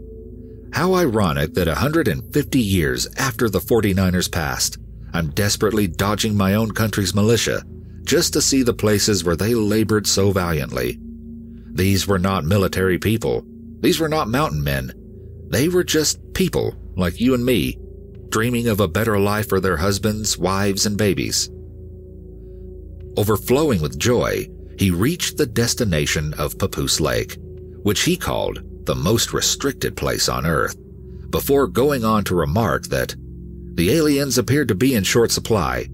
How 0.73 0.95
ironic 0.95 1.53
that 1.53 1.67
150 1.67 2.59
years 2.59 3.07
after 3.15 3.49
the 3.49 3.59
49ers 3.59 4.29
passed, 4.29 4.79
I'm 5.13 5.29
desperately 5.29 5.87
dodging 5.87 6.35
my 6.35 6.55
own 6.55 6.71
country's 6.71 7.15
militia 7.15 7.63
just 8.03 8.33
to 8.33 8.41
see 8.41 8.63
the 8.63 8.73
places 8.73 9.23
where 9.23 9.35
they 9.35 9.53
labored 9.53 10.07
so 10.07 10.31
valiantly. 10.31 10.99
These 11.73 12.07
were 12.07 12.19
not 12.19 12.43
military 12.43 12.97
people. 12.97 13.43
These 13.79 13.99
were 13.99 14.09
not 14.09 14.27
mountain 14.27 14.63
men. 14.63 14.93
They 15.49 15.69
were 15.69 15.83
just 15.83 16.19
people 16.33 16.75
like 16.95 17.19
you 17.19 17.33
and 17.33 17.45
me, 17.45 17.77
dreaming 18.29 18.67
of 18.67 18.79
a 18.79 18.87
better 18.87 19.19
life 19.19 19.49
for 19.49 19.59
their 19.59 19.77
husbands, 19.77 20.37
wives, 20.37 20.85
and 20.85 20.97
babies. 20.97 21.49
Overflowing 23.17 23.81
with 23.81 23.99
joy, 23.99 24.47
he 24.77 24.91
reached 24.91 25.37
the 25.37 25.45
destination 25.45 26.33
of 26.35 26.57
Papoose 26.57 26.99
Lake, 26.99 27.37
which 27.83 28.01
he 28.01 28.15
called 28.15 28.61
the 28.85 28.95
most 28.95 29.33
restricted 29.33 29.95
place 29.95 30.27
on 30.29 30.45
Earth, 30.45 30.75
before 31.29 31.67
going 31.67 32.03
on 32.03 32.23
to 32.25 32.35
remark 32.35 32.87
that 32.87 33.15
the 33.75 33.91
aliens 33.91 34.37
appeared 34.37 34.67
to 34.67 34.75
be 34.75 34.95
in 34.95 35.03
short 35.03 35.31
supply. 35.31 35.87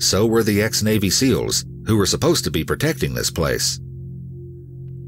So 0.00 0.26
were 0.26 0.42
the 0.42 0.62
ex-Navy 0.62 1.10
SEALs, 1.10 1.64
who 1.86 1.96
were 1.96 2.06
supposed 2.06 2.44
to 2.44 2.50
be 2.50 2.64
protecting 2.64 3.14
this 3.14 3.30
place. 3.30 3.78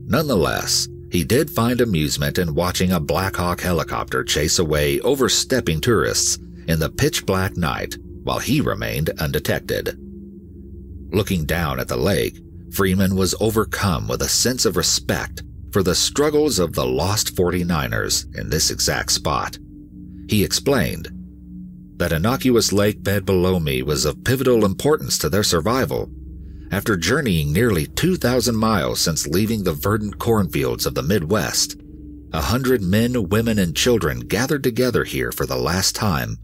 Nonetheless, 0.06 0.88
he 1.10 1.24
did 1.24 1.50
find 1.50 1.80
amusement 1.80 2.38
in 2.38 2.54
watching 2.54 2.92
a 2.92 3.00
Black 3.00 3.36
Hawk 3.36 3.60
helicopter 3.60 4.22
chase 4.22 4.58
away 4.58 5.00
overstepping 5.00 5.80
tourists 5.80 6.38
in 6.68 6.78
the 6.78 6.90
pitch 6.90 7.24
black 7.26 7.56
night 7.56 7.96
while 8.22 8.38
he 8.38 8.60
remained 8.60 9.10
undetected. 9.18 9.98
Looking 11.10 11.44
down 11.44 11.80
at 11.80 11.88
the 11.88 11.96
lake, 11.96 12.38
Freeman 12.72 13.16
was 13.16 13.34
overcome 13.40 14.08
with 14.08 14.22
a 14.22 14.28
sense 14.28 14.64
of 14.64 14.76
respect 14.76 15.42
for 15.72 15.82
the 15.82 15.94
struggles 15.94 16.58
of 16.58 16.74
the 16.74 16.86
lost 16.86 17.34
49ers 17.34 18.34
in 18.38 18.50
this 18.50 18.70
exact 18.70 19.12
spot. 19.12 19.58
He 20.28 20.44
explained, 20.44 21.10
That 22.02 22.10
innocuous 22.12 22.72
lake 22.72 23.04
bed 23.04 23.24
below 23.24 23.60
me 23.60 23.80
was 23.80 24.04
of 24.04 24.24
pivotal 24.24 24.64
importance 24.64 25.16
to 25.18 25.28
their 25.28 25.44
survival. 25.44 26.10
After 26.72 26.96
journeying 26.96 27.52
nearly 27.52 27.86
2,000 27.86 28.56
miles 28.56 28.98
since 29.00 29.28
leaving 29.28 29.62
the 29.62 29.72
verdant 29.72 30.18
cornfields 30.18 30.84
of 30.84 30.96
the 30.96 31.04
Midwest, 31.04 31.76
a 32.32 32.40
hundred 32.40 32.82
men, 32.82 33.28
women, 33.28 33.60
and 33.60 33.76
children 33.76 34.18
gathered 34.18 34.64
together 34.64 35.04
here 35.04 35.30
for 35.30 35.46
the 35.46 35.54
last 35.54 35.94
time. 35.94 36.38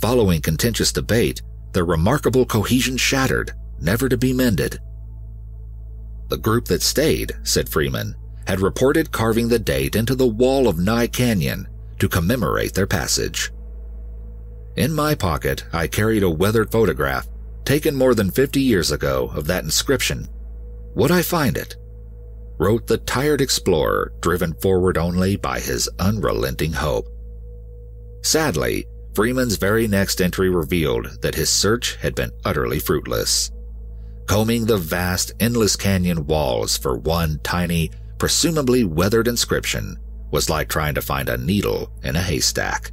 Following 0.00 0.40
contentious 0.40 0.90
debate, 0.90 1.42
their 1.72 1.84
remarkable 1.84 2.46
cohesion 2.46 2.96
shattered, 2.96 3.52
never 3.78 4.08
to 4.08 4.16
be 4.16 4.32
mended. 4.32 4.80
The 6.28 6.38
group 6.38 6.64
that 6.68 6.80
stayed, 6.80 7.36
said 7.42 7.68
Freeman, 7.68 8.14
had 8.46 8.60
reported 8.60 9.12
carving 9.12 9.48
the 9.48 9.58
date 9.58 9.96
into 9.96 10.14
the 10.14 10.26
wall 10.26 10.66
of 10.66 10.78
Nye 10.78 11.08
Canyon 11.08 11.68
to 11.98 12.08
commemorate 12.08 12.72
their 12.72 12.86
passage. 12.86 13.50
In 14.78 14.92
my 14.92 15.16
pocket, 15.16 15.64
I 15.72 15.88
carried 15.88 16.22
a 16.22 16.30
weathered 16.30 16.70
photograph 16.70 17.26
taken 17.64 17.96
more 17.96 18.14
than 18.14 18.30
50 18.30 18.60
years 18.60 18.92
ago 18.92 19.28
of 19.34 19.48
that 19.48 19.64
inscription. 19.64 20.28
Would 20.94 21.10
I 21.10 21.20
find 21.20 21.56
it? 21.56 21.74
Wrote 22.60 22.86
the 22.86 22.98
tired 22.98 23.40
explorer, 23.40 24.12
driven 24.20 24.54
forward 24.54 24.96
only 24.96 25.34
by 25.34 25.58
his 25.58 25.88
unrelenting 25.98 26.72
hope. 26.72 27.08
Sadly, 28.22 28.86
Freeman's 29.14 29.56
very 29.56 29.88
next 29.88 30.20
entry 30.20 30.48
revealed 30.48 31.22
that 31.22 31.34
his 31.34 31.50
search 31.50 31.96
had 31.96 32.14
been 32.14 32.30
utterly 32.44 32.78
fruitless. 32.78 33.50
Combing 34.26 34.64
the 34.64 34.78
vast, 34.78 35.32
endless 35.40 35.74
canyon 35.74 36.24
walls 36.24 36.78
for 36.78 36.96
one 36.96 37.40
tiny, 37.42 37.90
presumably 38.18 38.84
weathered 38.84 39.26
inscription 39.26 39.96
was 40.30 40.48
like 40.48 40.68
trying 40.68 40.94
to 40.94 41.02
find 41.02 41.28
a 41.28 41.36
needle 41.36 41.90
in 42.04 42.14
a 42.14 42.22
haystack. 42.22 42.92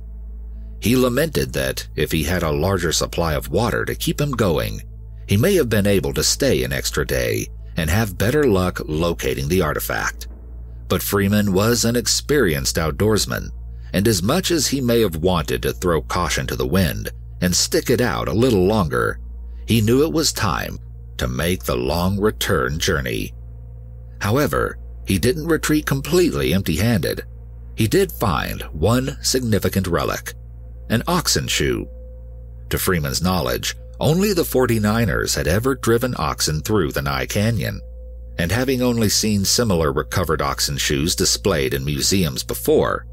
He 0.85 0.95
lamented 0.95 1.51
that 1.53 1.87
if 1.95 2.11
he 2.11 2.21
had 2.21 2.43
a 2.43 2.51
larger 2.51 2.91
supply 2.91 3.33
of 3.33 3.49
water 3.49 3.85
to 3.85 3.95
keep 3.95 4.21
him 4.21 4.29
going, 4.29 4.83
he 5.27 5.35
may 5.35 5.55
have 5.55 5.67
been 5.67 5.87
able 5.87 6.13
to 6.13 6.23
stay 6.23 6.63
an 6.63 6.71
extra 6.71 7.03
day 7.03 7.47
and 7.75 7.89
have 7.89 8.19
better 8.19 8.43
luck 8.43 8.79
locating 8.85 9.47
the 9.47 9.63
artifact. 9.63 10.27
But 10.87 11.01
Freeman 11.01 11.53
was 11.53 11.85
an 11.85 11.95
experienced 11.95 12.75
outdoorsman, 12.75 13.49
and 13.93 14.07
as 14.07 14.21
much 14.21 14.51
as 14.51 14.67
he 14.67 14.79
may 14.79 15.01
have 15.01 15.15
wanted 15.15 15.63
to 15.63 15.73
throw 15.73 16.03
caution 16.03 16.45
to 16.45 16.55
the 16.55 16.67
wind 16.67 17.09
and 17.41 17.55
stick 17.55 17.89
it 17.89 17.99
out 17.99 18.27
a 18.27 18.33
little 18.33 18.67
longer, 18.67 19.19
he 19.65 19.81
knew 19.81 20.03
it 20.03 20.13
was 20.13 20.31
time 20.31 20.77
to 21.17 21.27
make 21.27 21.63
the 21.63 21.75
long 21.75 22.19
return 22.19 22.77
journey. 22.77 23.33
However, 24.21 24.77
he 25.07 25.17
didn't 25.17 25.47
retreat 25.47 25.87
completely 25.87 26.53
empty 26.53 26.75
handed. 26.75 27.23
He 27.73 27.87
did 27.87 28.11
find 28.11 28.61
one 28.71 29.17
significant 29.23 29.87
relic 29.87 30.35
an 30.89 31.03
oxen 31.07 31.47
shoe. 31.47 31.89
To 32.69 32.77
Freeman's 32.77 33.21
knowledge, 33.21 33.75
only 33.99 34.33
the 34.33 34.43
49ers 34.43 35.35
had 35.35 35.47
ever 35.47 35.75
driven 35.75 36.13
oxen 36.17 36.61
through 36.61 36.91
the 36.91 37.01
Nye 37.01 37.25
Canyon, 37.25 37.81
and 38.37 38.51
having 38.51 38.81
only 38.81 39.09
seen 39.09 39.45
similar 39.45 39.93
recovered 39.93 40.41
oxen 40.41 40.77
shoes 40.77 41.15
displayed 41.15 41.73
in 41.73 41.85
museums 41.85 42.43
before, 42.43 43.05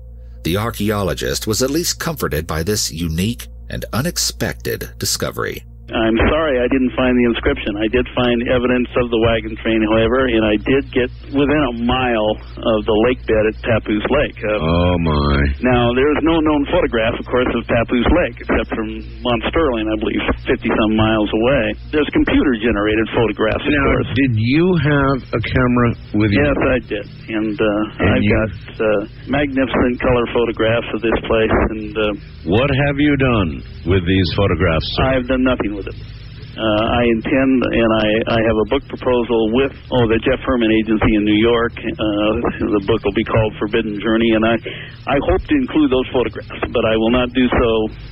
the 0.42 0.56
archaeologist 0.56 1.46
was 1.46 1.62
at 1.62 1.70
least 1.70 2.00
comforted 2.00 2.46
by 2.46 2.62
this 2.62 2.90
unique 2.90 3.46
and 3.70 3.84
unexpected 3.92 4.90
discovery. 4.98 5.64
I'm 5.92 6.16
sorry 6.32 6.56
I 6.56 6.68
didn't 6.72 6.92
find 6.96 7.12
the 7.12 7.26
inscription. 7.28 7.76
I 7.76 7.88
did 7.92 8.08
find 8.16 8.38
evidence 8.48 8.88
of 8.96 9.12
the 9.12 9.20
wagon 9.28 9.52
train, 9.60 9.80
however, 9.92 10.24
and 10.32 10.40
I 10.40 10.56
did 10.56 10.88
get 10.88 11.08
within 11.36 11.62
a 11.68 11.74
mile 11.84 12.32
of 12.40 12.78
the 12.88 12.96
lake 13.08 13.20
bed 13.28 13.44
at 13.52 13.56
Papoose 13.60 14.08
Lake. 14.08 14.38
Uh, 14.40 14.56
oh, 14.56 14.96
my. 15.04 15.36
Now, 15.60 15.92
there 15.92 16.08
is 16.16 16.20
no 16.24 16.40
known 16.40 16.64
photograph, 16.72 17.20
of 17.20 17.28
course, 17.28 17.50
of 17.52 17.62
Papoose 17.68 18.08
Lake, 18.08 18.40
except 18.40 18.72
from 18.72 18.88
Mont 19.20 19.42
Sterling, 19.52 19.86
I 19.92 19.96
believe, 20.00 20.22
50 20.48 20.64
some 20.64 20.92
miles 20.96 21.28
away. 21.28 21.62
There's 21.92 22.08
computer 22.16 22.56
generated 22.56 23.06
photographs, 23.12 23.64
of 23.68 23.72
now, 23.76 23.86
course. 23.92 24.10
Did 24.16 24.32
you 24.40 24.64
have 24.80 25.16
a 25.36 25.40
camera 25.44 25.88
with 26.16 26.32
you? 26.32 26.40
Yes, 26.40 26.56
I 26.56 26.78
did. 26.88 27.04
And, 27.36 27.56
uh, 27.60 28.00
and 28.00 28.08
I've 28.16 28.24
you... 28.24 28.32
got 28.32 28.52
uh, 28.80 28.86
magnificent 29.28 30.00
color 30.00 30.24
photographs 30.32 30.88
of 30.96 31.00
this 31.04 31.18
place. 31.28 31.54
And 31.76 31.92
uh, 31.94 32.04
What 32.48 32.72
have 32.72 32.96
you 32.96 33.12
done 33.20 33.60
with 33.84 34.02
these 34.08 34.28
photographs, 34.32 34.88
sir? 34.96 35.20
I've 35.20 35.28
done 35.28 35.44
nothing 35.44 35.74
with 35.76 35.81
with 35.82 35.94
it. 35.94 36.22
Uh, 36.52 36.84
I 36.84 37.08
intend, 37.08 37.64
and 37.64 37.90
I, 37.96 38.36
I 38.36 38.40
have 38.44 38.58
a 38.60 38.68
book 38.68 38.84
proposal 38.84 39.56
with 39.56 39.72
oh 39.88 40.04
the 40.04 40.20
Jeff 40.20 40.36
Herman 40.44 40.68
Agency 40.68 41.16
in 41.16 41.24
New 41.24 41.40
York. 41.40 41.72
Uh, 41.72 42.76
the 42.76 42.84
book 42.84 43.00
will 43.00 43.16
be 43.16 43.24
called 43.24 43.56
Forbidden 43.56 43.96
Journey, 44.04 44.36
and 44.36 44.44
I 44.44 44.60
I 45.08 45.16
hope 45.32 45.40
to 45.48 45.54
include 45.56 45.88
those 45.88 46.04
photographs, 46.12 46.52
but 46.68 46.84
I 46.84 46.92
will 47.00 47.08
not 47.08 47.32
do 47.32 47.48
so, 47.48 47.70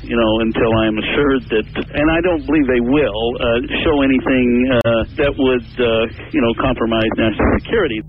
you 0.08 0.16
know, 0.16 0.32
until 0.40 0.72
I 0.72 0.88
am 0.88 0.96
assured 0.96 1.42
that, 1.52 1.68
and 1.92 2.08
I 2.08 2.24
don't 2.24 2.40
believe 2.48 2.64
they 2.64 2.80
will 2.80 3.24
uh, 3.44 3.60
show 3.84 4.00
anything 4.00 4.48
uh, 4.72 5.04
that 5.20 5.36
would 5.36 5.68
uh, 5.76 6.08
you 6.32 6.40
know 6.40 6.56
compromise 6.56 7.12
national 7.20 7.44
security. 7.60 8.00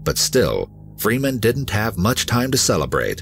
But 0.00 0.16
still, 0.16 0.72
Freeman 0.96 1.44
didn't 1.44 1.68
have 1.68 2.00
much 2.00 2.24
time 2.24 2.56
to 2.56 2.58
celebrate 2.58 3.20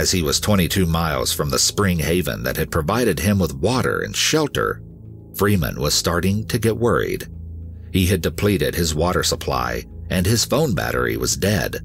as 0.00 0.12
he 0.12 0.22
was 0.22 0.40
22 0.40 0.86
miles 0.86 1.30
from 1.30 1.50
the 1.50 1.58
spring 1.58 1.98
haven 1.98 2.44
that 2.44 2.56
had 2.56 2.70
provided 2.70 3.18
him 3.18 3.38
with 3.38 3.52
water 3.52 4.00
and 4.00 4.16
shelter 4.16 4.80
Freeman 5.38 5.80
was 5.80 5.94
starting 5.94 6.44
to 6.48 6.58
get 6.58 6.76
worried. 6.76 7.28
He 7.92 8.06
had 8.06 8.20
depleted 8.20 8.74
his 8.74 8.94
water 8.94 9.22
supply, 9.22 9.84
and 10.10 10.26
his 10.26 10.44
phone 10.44 10.74
battery 10.74 11.16
was 11.16 11.36
dead. 11.36 11.80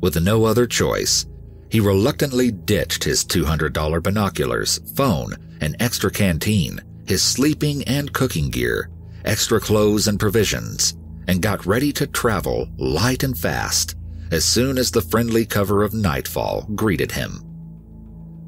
With 0.00 0.20
no 0.20 0.44
other 0.44 0.66
choice, 0.66 1.26
he 1.70 1.78
reluctantly 1.78 2.50
ditched 2.50 3.04
his 3.04 3.24
$200 3.24 4.02
binoculars, 4.02 4.80
phone, 4.96 5.34
an 5.60 5.76
extra 5.78 6.10
canteen, 6.10 6.80
his 7.06 7.22
sleeping 7.22 7.84
and 7.84 8.12
cooking 8.12 8.50
gear, 8.50 8.90
extra 9.24 9.60
clothes 9.60 10.08
and 10.08 10.18
provisions, 10.18 10.96
and 11.28 11.42
got 11.42 11.66
ready 11.66 11.92
to 11.92 12.06
travel 12.06 12.68
light 12.78 13.22
and 13.22 13.38
fast 13.38 13.94
as 14.32 14.44
soon 14.44 14.78
as 14.78 14.90
the 14.90 15.02
friendly 15.02 15.44
cover 15.44 15.82
of 15.82 15.94
nightfall 15.94 16.62
greeted 16.74 17.12
him. 17.12 17.42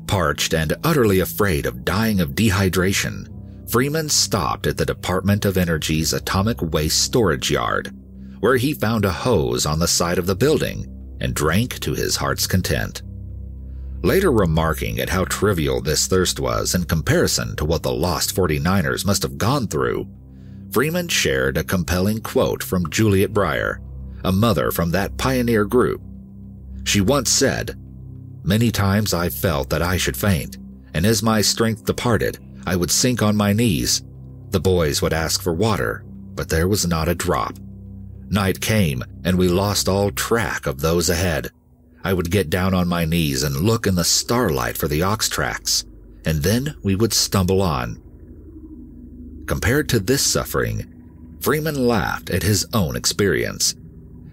Parched 0.07 0.55
and 0.55 0.75
utterly 0.85 1.21
afraid 1.21 1.67
of 1.67 1.85
dying 1.85 2.21
of 2.21 2.31
dehydration, 2.31 3.29
Freeman 3.69 4.09
stopped 4.09 4.67
at 4.67 4.79
the 4.79 4.87
Department 4.87 5.45
of 5.45 5.59
Energy's 5.59 6.15
atomic 6.15 6.57
waste 6.63 7.03
storage 7.03 7.51
yard, 7.51 7.95
where 8.41 8.57
he 8.57 8.73
found 8.73 9.05
a 9.05 9.13
hose 9.13 9.67
on 9.67 9.79
the 9.79 9.87
side 9.87 10.17
of 10.17 10.27
the 10.27 10.35
building 10.35 10.87
and 11.21 11.35
drank 11.35 11.79
to 11.81 11.93
his 11.93 12.17
heart's 12.17 12.47
content. 12.47 13.03
Later 14.03 14.33
remarking 14.33 15.01
at 15.01 15.11
how 15.11 15.25
trivial 15.25 15.83
this 15.83 16.07
thirst 16.07 16.41
was 16.41 16.75
in 16.75 16.85
comparison 16.85 17.57
to 17.57 17.67
what 17.67 17.83
the 17.83 17.93
lost 17.93 18.35
49ers 18.35 19.05
must 19.05 19.23
have 19.23 19.37
gone 19.37 19.67
through, 19.67 20.09
Freeman 20.71 21.09
shared 21.09 21.59
a 21.59 21.65
compelling 21.65 22.21
quote 22.21 22.63
from 22.63 22.89
Juliet 22.89 23.35
Brier, 23.35 23.83
a 24.25 24.33
mother 24.33 24.71
from 24.71 24.93
that 24.93 25.19
pioneer 25.19 25.67
group. 25.67 26.01
She 26.85 27.03
once 27.03 27.31
said, 27.31 27.77
Many 28.45 28.71
times 28.71 29.13
I 29.13 29.29
felt 29.29 29.69
that 29.71 29.83
I 29.83 29.99
should 29.99 30.17
faint, 30.17 30.57
and 30.95 31.05
as 31.05 31.23
my 31.23 31.43
strength 31.43 31.85
departed, 31.85 32.39
I 32.69 32.77
would 32.77 32.91
sink 32.91 33.23
on 33.23 33.35
my 33.35 33.55
knees. 33.55 34.03
The 34.51 34.61
boys 34.61 35.01
would 35.01 35.15
ask 35.15 35.41
for 35.43 35.55
water, 35.55 36.05
but 36.35 36.51
there 36.51 36.69
was 36.69 36.87
not 36.87 37.09
a 37.09 37.15
drop. 37.15 37.59
Night 38.29 38.61
came, 38.61 39.03
and 39.25 39.39
we 39.39 39.49
lost 39.49 39.89
all 39.89 40.11
track 40.11 40.67
of 40.67 40.83
those 40.83 41.09
ahead. 41.09 41.51
I 42.05 42.13
would 42.13 42.31
get 42.31 42.51
down 42.51 42.75
on 42.75 42.87
my 42.87 43.07
knees 43.07 43.43
and 43.43 43.57
look 43.57 43.87
in 43.87 43.95
the 43.95 44.05
starlight 44.05 44.77
for 44.77 44.87
the 44.87 45.01
ox 45.01 45.31
tracks, 45.31 45.87
and 46.27 46.43
then 46.43 46.77
we 46.83 46.95
would 46.95 47.15
stumble 47.15 47.63
on. 47.63 48.03
Compared 49.47 49.89
to 49.89 49.99
this 49.99 50.21
suffering, 50.23 51.39
Freeman 51.41 51.87
laughed 51.87 52.29
at 52.29 52.43
his 52.43 52.67
own 52.75 52.97
experience. 52.97 53.77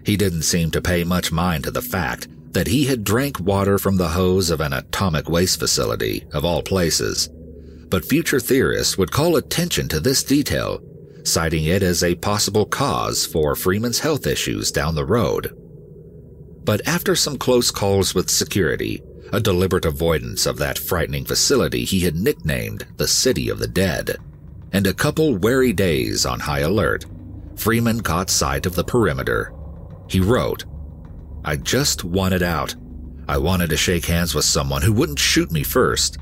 He 0.04 0.18
didn't 0.18 0.42
seem 0.42 0.70
to 0.72 0.82
pay 0.82 1.04
much 1.04 1.32
mind 1.32 1.64
to 1.64 1.70
the 1.70 1.80
fact 1.80 2.28
that 2.52 2.66
he 2.66 2.84
had 2.84 3.02
drank 3.02 3.40
water 3.40 3.78
from 3.78 3.96
the 3.96 4.08
hose 4.08 4.50
of 4.50 4.60
an 4.60 4.74
atomic 4.74 5.26
waste 5.30 5.58
facility, 5.58 6.26
of 6.34 6.44
all 6.44 6.62
places. 6.62 7.30
But 7.88 8.04
future 8.04 8.40
theorists 8.40 8.98
would 8.98 9.12
call 9.12 9.36
attention 9.36 9.88
to 9.88 10.00
this 10.00 10.24
detail, 10.24 10.80
citing 11.24 11.64
it 11.64 11.82
as 11.82 12.02
a 12.02 12.14
possible 12.16 12.66
cause 12.66 13.26
for 13.26 13.54
Freeman's 13.54 14.00
health 14.00 14.26
issues 14.26 14.70
down 14.70 14.94
the 14.94 15.04
road. 15.04 15.56
But 16.64 16.86
after 16.86 17.14
some 17.14 17.38
close 17.38 17.70
calls 17.70 18.14
with 18.14 18.28
security, 18.28 19.02
a 19.32 19.40
deliberate 19.40 19.84
avoidance 19.84 20.46
of 20.46 20.58
that 20.58 20.78
frightening 20.78 21.24
facility 21.24 21.84
he 21.84 22.00
had 22.00 22.16
nicknamed 22.16 22.86
the 22.96 23.08
City 23.08 23.48
of 23.48 23.58
the 23.58 23.68
Dead, 23.68 24.16
and 24.72 24.86
a 24.86 24.94
couple 24.94 25.36
wary 25.36 25.72
days 25.72 26.26
on 26.26 26.40
high 26.40 26.60
alert, 26.60 27.06
Freeman 27.56 28.02
caught 28.02 28.30
sight 28.30 28.66
of 28.66 28.74
the 28.74 28.84
perimeter. 28.84 29.52
He 30.08 30.20
wrote, 30.20 30.64
I 31.44 31.56
just 31.56 32.04
wanted 32.04 32.42
out. 32.42 32.74
I 33.28 33.38
wanted 33.38 33.70
to 33.70 33.76
shake 33.76 34.06
hands 34.06 34.34
with 34.34 34.44
someone 34.44 34.82
who 34.82 34.92
wouldn't 34.92 35.18
shoot 35.18 35.50
me 35.50 35.62
first. 35.62 36.18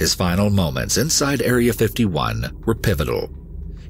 His 0.00 0.14
final 0.14 0.48
moments 0.48 0.96
inside 0.96 1.42
Area 1.42 1.74
51 1.74 2.62
were 2.64 2.74
pivotal. 2.74 3.28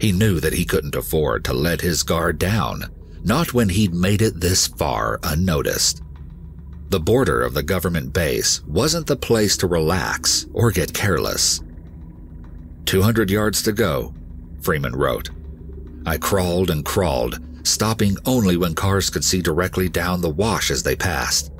He 0.00 0.10
knew 0.10 0.40
that 0.40 0.52
he 0.52 0.64
couldn't 0.64 0.96
afford 0.96 1.44
to 1.44 1.52
let 1.52 1.80
his 1.80 2.02
guard 2.02 2.36
down, 2.36 2.86
not 3.22 3.54
when 3.54 3.68
he'd 3.68 3.94
made 3.94 4.20
it 4.20 4.40
this 4.40 4.66
far 4.66 5.20
unnoticed. 5.22 6.02
The 6.88 6.98
border 6.98 7.42
of 7.42 7.54
the 7.54 7.62
government 7.62 8.12
base 8.12 8.60
wasn't 8.64 9.06
the 9.06 9.14
place 9.14 9.56
to 9.58 9.68
relax 9.68 10.48
or 10.52 10.72
get 10.72 10.92
careless. 10.92 11.62
200 12.86 13.30
yards 13.30 13.62
to 13.62 13.70
go, 13.70 14.12
Freeman 14.62 14.96
wrote. 14.96 15.30
I 16.06 16.18
crawled 16.18 16.70
and 16.70 16.84
crawled, 16.84 17.38
stopping 17.62 18.16
only 18.26 18.56
when 18.56 18.74
cars 18.74 19.10
could 19.10 19.22
see 19.22 19.42
directly 19.42 19.88
down 19.88 20.22
the 20.22 20.28
wash 20.28 20.72
as 20.72 20.82
they 20.82 20.96
passed. 20.96 21.52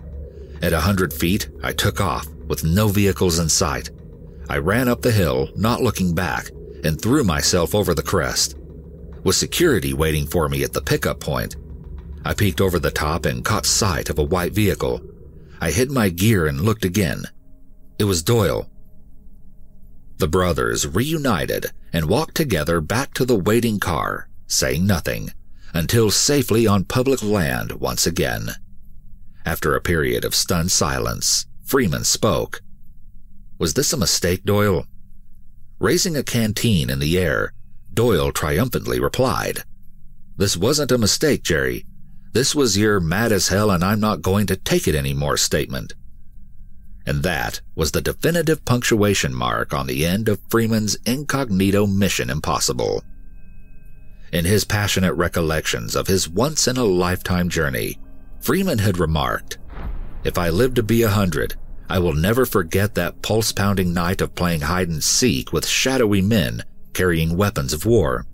At 0.61 0.73
a 0.73 0.81
hundred 0.81 1.13
feet, 1.13 1.49
I 1.63 1.73
took 1.73 2.01
off, 2.01 2.27
with 2.49 2.65
no 2.65 2.89
vehicles 2.89 3.39
in 3.39 3.49
sight. 3.49 3.91
I 4.51 4.59
ran 4.59 4.89
up 4.89 5.01
the 5.01 5.13
hill, 5.13 5.49
not 5.55 5.81
looking 5.81 6.15
back, 6.15 6.51
and 6.85 7.01
threw 7.01 7.23
myself 7.23 7.75
over 7.75 7.95
the 7.95 8.03
crest. 8.03 8.57
With 9.23 9.37
security 9.37 9.95
waiting 9.95 10.27
for 10.27 10.49
me 10.49 10.65
at 10.65 10.73
the 10.73 10.83
pickup 10.83 11.21
point, 11.21 11.55
I 12.25 12.35
peeked 12.35 12.61
over 12.61 12.81
the 12.81 12.91
top 12.91 13.27
and 13.27 13.45
caught 13.45 13.65
sight 13.65 14.11
of 14.11 14.19
a 14.19 14.25
white 14.25 14.53
vehicle 14.53 15.01
I 15.63 15.71
hid 15.71 15.91
my 15.91 16.09
gear 16.09 16.47
and 16.47 16.63
looked 16.63 16.87
again. 16.87 17.25
It 17.99 18.05
was 18.05 18.23
Doyle. 18.23 18.71
The 20.17 20.27
brothers 20.27 20.87
reunited 20.87 21.71
and 21.93 22.09
walked 22.09 22.35
together 22.35 22.81
back 22.81 23.13
to 23.15 23.27
the 23.27 23.37
waiting 23.39 23.79
car, 23.79 24.29
saying 24.47 24.87
nothing, 24.87 25.33
until 25.75 26.11
safely 26.11 26.67
on 26.67 26.85
public 26.85 27.23
land 27.23 27.73
once 27.73 28.07
again. 28.07 28.49
After 29.45 29.77
a 29.77 29.83
period 29.83 30.25
of 30.25 30.35
stunned 30.35 30.73
silence, 30.73 31.47
Freeman 31.63 32.05
spoke. 32.05 32.63
Was 33.61 33.75
this 33.75 33.93
a 33.93 33.99
mistake, 33.99 34.43
Doyle? 34.43 34.87
Raising 35.79 36.17
a 36.17 36.23
canteen 36.23 36.89
in 36.89 36.99
the 36.99 37.19
air, 37.19 37.53
Doyle 37.93 38.33
triumphantly 38.33 38.99
replied, 38.99 39.65
This 40.39 40.57
wasn't 40.57 40.93
a 40.93 40.97
mistake, 40.97 41.43
Jerry. 41.43 41.85
This 42.33 42.55
was 42.55 42.79
your 42.79 43.01
mad 43.01 43.33
as 43.33 43.49
hell 43.49 43.71
and 43.71 43.85
I'm 43.85 44.01
not 44.01 44.23
going 44.23 44.47
to 44.47 44.57
take 44.57 44.89
it 44.89 44.95
anymore 44.95 45.37
statement. 45.37 45.93
And 47.05 47.23
that 47.23 47.61
was 47.75 47.93
the 47.93 48.01
definitive 48.01 48.65
punctuation 48.65 49.35
mark 49.35 49.75
on 49.75 49.87
the 49.87 50.07
end 50.07 50.31
of 50.31 50.41
Freeman's 50.49 50.97
incognito 51.05 51.87
mission 51.87 52.31
impossible. 52.31 53.05
In 54.33 54.47
his 54.47 54.65
passionate 54.65 55.13
recollections 55.15 55.97
of 55.97 56.07
his 56.07 56.31
once 56.31 56.67
in 56.67 56.79
a 56.79 56.85
lifetime 56.85 57.51
journey, 57.51 57.99
Freeman 58.41 58.79
had 58.79 58.97
remarked, 58.97 59.59
If 60.25 60.39
I 60.39 60.49
live 60.49 60.73
to 60.75 60.83
be 60.83 61.03
a 61.03 61.11
hundred, 61.11 61.57
I 61.91 61.99
will 61.99 62.15
never 62.15 62.47
forget 62.47 62.95
that 62.95 63.21
pulse 63.21 63.51
pounding 63.51 63.93
night 63.93 64.21
of 64.21 64.37
playing 64.37 64.61
hide 64.61 64.89
and 64.89 65.03
seek 65.03 65.53
with 65.53 65.67
shadowy 65.67 66.23
men 66.23 66.63
carrying 66.95 67.37
weapons 67.37 67.73
of 67.73 67.85
war. 67.85 68.27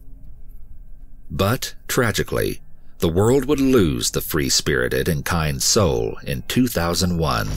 But, 1.30 1.74
tragically, 1.88 2.60
the 2.98 3.08
world 3.08 3.46
would 3.46 3.58
lose 3.58 4.10
the 4.10 4.20
free 4.20 4.50
spirited 4.50 5.08
and 5.08 5.24
kind 5.24 5.62
soul 5.62 6.18
in 6.22 6.42
2001 6.42 7.48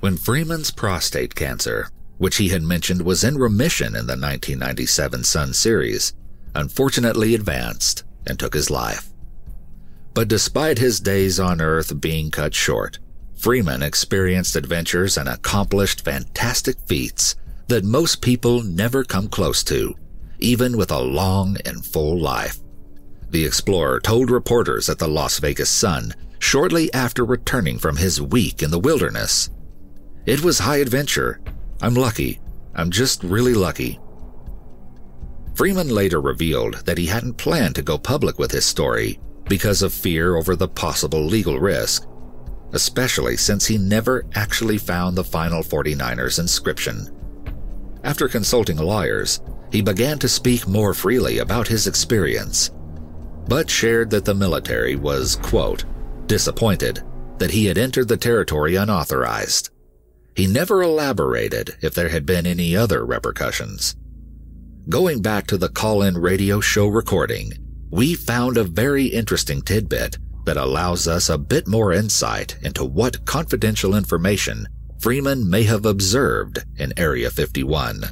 when 0.00 0.16
Freeman's 0.16 0.72
prostate 0.72 1.36
cancer, 1.36 1.88
which 2.18 2.38
he 2.38 2.48
had 2.48 2.64
mentioned 2.64 3.02
was 3.02 3.22
in 3.22 3.38
remission 3.38 3.94
in 3.94 4.08
the 4.08 4.18
1997 4.18 5.22
Sun 5.22 5.52
series, 5.52 6.14
unfortunately 6.56 7.32
advanced 7.32 8.02
and 8.26 8.40
took 8.40 8.54
his 8.54 8.70
life. 8.70 9.08
But 10.14 10.26
despite 10.26 10.78
his 10.78 10.98
days 10.98 11.38
on 11.38 11.60
Earth 11.60 12.00
being 12.00 12.32
cut 12.32 12.54
short, 12.54 12.98
Freeman 13.44 13.82
experienced 13.82 14.56
adventures 14.56 15.18
and 15.18 15.28
accomplished 15.28 16.04
fantastic 16.04 16.76
feats 16.86 17.36
that 17.68 17.84
most 17.84 18.22
people 18.22 18.62
never 18.62 19.04
come 19.04 19.28
close 19.28 19.62
to, 19.64 19.94
even 20.38 20.76
with 20.76 20.90
a 20.90 20.98
long 20.98 21.56
and 21.64 21.84
full 21.84 22.18
life 22.18 22.58
the 23.34 23.44
explorer 23.44 23.98
told 23.98 24.30
reporters 24.30 24.88
at 24.88 25.00
the 25.00 25.08
Las 25.08 25.40
Vegas 25.40 25.68
Sun 25.68 26.14
shortly 26.38 26.94
after 26.94 27.24
returning 27.24 27.78
from 27.78 27.96
his 27.96 28.22
week 28.22 28.62
in 28.62 28.70
the 28.70 28.78
wilderness. 28.78 29.50
It 30.24 30.44
was 30.44 30.60
high 30.60 30.76
adventure. 30.76 31.40
I'm 31.82 31.94
lucky. 31.94 32.40
I'm 32.76 32.92
just 32.92 33.24
really 33.24 33.54
lucky. 33.54 33.98
Freeman 35.56 35.88
later 35.88 36.20
revealed 36.20 36.86
that 36.86 36.96
he 36.96 37.06
hadn't 37.06 37.34
planned 37.34 37.74
to 37.74 37.82
go 37.82 37.98
public 37.98 38.38
with 38.38 38.52
his 38.52 38.64
story 38.64 39.18
because 39.48 39.82
of 39.82 39.92
fear 39.92 40.36
over 40.36 40.54
the 40.54 40.68
possible 40.68 41.24
legal 41.24 41.58
risk, 41.58 42.06
especially 42.74 43.36
since 43.36 43.66
he 43.66 43.78
never 43.78 44.26
actually 44.34 44.78
found 44.78 45.16
the 45.16 45.24
final 45.24 45.62
49ers 45.62 46.38
inscription. 46.38 47.10
After 48.04 48.28
consulting 48.28 48.76
lawyers, 48.76 49.40
he 49.72 49.80
began 49.80 50.18
to 50.18 50.28
speak 50.28 50.68
more 50.68 50.94
freely 50.94 51.38
about 51.38 51.68
his 51.68 51.86
experience 51.86 52.70
but 53.48 53.70
shared 53.70 54.10
that 54.10 54.24
the 54.24 54.34
military 54.34 54.96
was, 54.96 55.36
quote, 55.36 55.84
disappointed 56.26 57.02
that 57.38 57.50
he 57.50 57.66
had 57.66 57.78
entered 57.78 58.08
the 58.08 58.16
territory 58.16 58.76
unauthorized. 58.76 59.70
He 60.36 60.46
never 60.46 60.82
elaborated 60.82 61.76
if 61.82 61.94
there 61.94 62.08
had 62.08 62.26
been 62.26 62.46
any 62.46 62.76
other 62.76 63.04
repercussions. 63.04 63.96
Going 64.88 65.22
back 65.22 65.46
to 65.48 65.58
the 65.58 65.68
call-in 65.68 66.16
radio 66.18 66.60
show 66.60 66.86
recording, 66.86 67.52
we 67.90 68.14
found 68.14 68.56
a 68.56 68.64
very 68.64 69.06
interesting 69.06 69.62
tidbit 69.62 70.16
that 70.44 70.56
allows 70.56 71.08
us 71.08 71.28
a 71.28 71.38
bit 71.38 71.66
more 71.66 71.92
insight 71.92 72.56
into 72.62 72.84
what 72.84 73.24
confidential 73.24 73.94
information 73.94 74.66
Freeman 75.00 75.48
may 75.50 75.64
have 75.64 75.84
observed 75.84 76.64
in 76.78 76.92
Area 76.96 77.30
51 77.30 78.04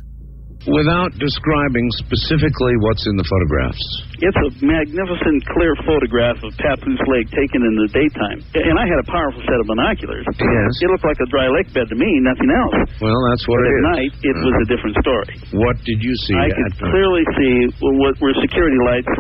without 0.66 1.10
describing 1.18 1.90
specifically 1.98 2.74
what's 2.86 3.02
in 3.10 3.18
the 3.18 3.26
photographs. 3.26 3.82
It's 4.22 4.38
a 4.38 4.50
magnificent, 4.62 5.42
clear 5.50 5.74
photograph 5.82 6.38
of 6.46 6.54
Papoose 6.54 7.02
Lake 7.10 7.26
taken 7.34 7.66
in 7.66 7.74
the 7.82 7.88
daytime. 7.90 8.38
And 8.54 8.78
I 8.78 8.86
had 8.86 9.02
a 9.02 9.08
powerful 9.10 9.42
set 9.42 9.58
of 9.58 9.66
binoculars. 9.66 10.22
Yes. 10.38 10.70
It 10.78 10.88
looked 10.94 11.06
like 11.06 11.18
a 11.18 11.28
dry 11.34 11.50
lake 11.50 11.66
bed 11.74 11.90
to 11.90 11.96
me, 11.98 12.10
nothing 12.22 12.50
else. 12.54 12.78
Well, 13.02 13.18
that's 13.30 13.42
what 13.50 13.58
but 13.58 13.66
it 13.66 13.74
at 13.74 13.82
is. 13.82 13.90
night, 13.90 14.12
it 14.22 14.36
uh, 14.38 14.46
was 14.46 14.54
a 14.62 14.66
different 14.70 14.96
story. 15.02 15.34
What 15.58 15.76
did 15.82 15.98
you 15.98 16.14
see? 16.30 16.38
I 16.38 16.46
could 16.54 16.72
clearly 16.78 17.24
see 17.34 17.54
what 17.82 18.14
were 18.22 18.34
security 18.38 18.78
lights 18.86 19.10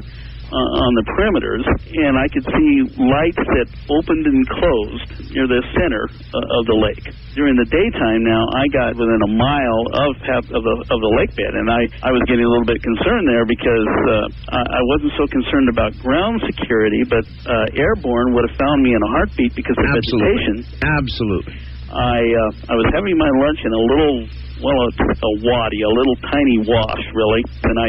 uh, 0.52 0.84
on 0.84 0.92
the 1.00 1.04
perimeters, 1.16 1.64
and 1.64 2.20
I 2.20 2.28
could 2.28 2.44
see 2.44 2.72
lights 3.00 3.40
that 3.40 3.68
opened 3.88 4.28
and 4.28 4.44
closed 4.44 5.32
near 5.32 5.48
the 5.48 5.64
center 5.72 6.12
uh, 6.12 6.58
of 6.60 6.62
the 6.68 6.76
lake. 6.76 7.08
During 7.32 7.56
the 7.56 7.64
daytime, 7.64 8.20
now 8.20 8.44
I 8.52 8.68
got 8.68 8.92
within 8.92 9.20
a 9.24 9.32
mile 9.32 9.82
of 9.96 10.12
of 10.52 10.60
the 10.60 10.76
of 10.92 10.98
the 11.00 11.12
lake 11.16 11.32
bed, 11.32 11.56
and 11.56 11.72
I 11.72 11.88
I 12.04 12.12
was 12.12 12.20
getting 12.28 12.44
a 12.44 12.50
little 12.52 12.68
bit 12.68 12.84
concerned 12.84 13.24
there 13.24 13.48
because 13.48 13.88
uh, 14.12 14.52
I, 14.52 14.60
I 14.60 14.82
wasn't 14.92 15.16
so 15.16 15.24
concerned 15.32 15.72
about 15.72 15.96
ground 16.04 16.44
security, 16.44 17.00
but 17.08 17.24
uh, 17.48 17.80
airborne 17.80 18.36
would 18.36 18.44
have 18.44 18.56
found 18.60 18.84
me 18.84 18.92
in 18.92 19.00
a 19.00 19.10
heartbeat 19.16 19.56
because 19.56 19.76
of 19.80 19.88
Absolutely. 19.88 20.20
vegetation. 20.20 20.56
Absolutely. 20.84 21.56
I 21.88 22.20
uh, 22.20 22.72
I 22.72 22.74
was 22.76 22.88
having 22.92 23.16
my 23.16 23.32
lunch 23.40 23.60
in 23.64 23.72
a 23.72 23.82
little 23.88 24.16
well 24.60 24.78
a, 24.84 24.90
a 25.00 25.32
wadi, 25.48 25.80
a 25.80 25.92
little 25.92 26.16
tiny 26.28 26.56
wash 26.68 27.04
really, 27.16 27.40
and 27.64 27.76
I 27.80 27.88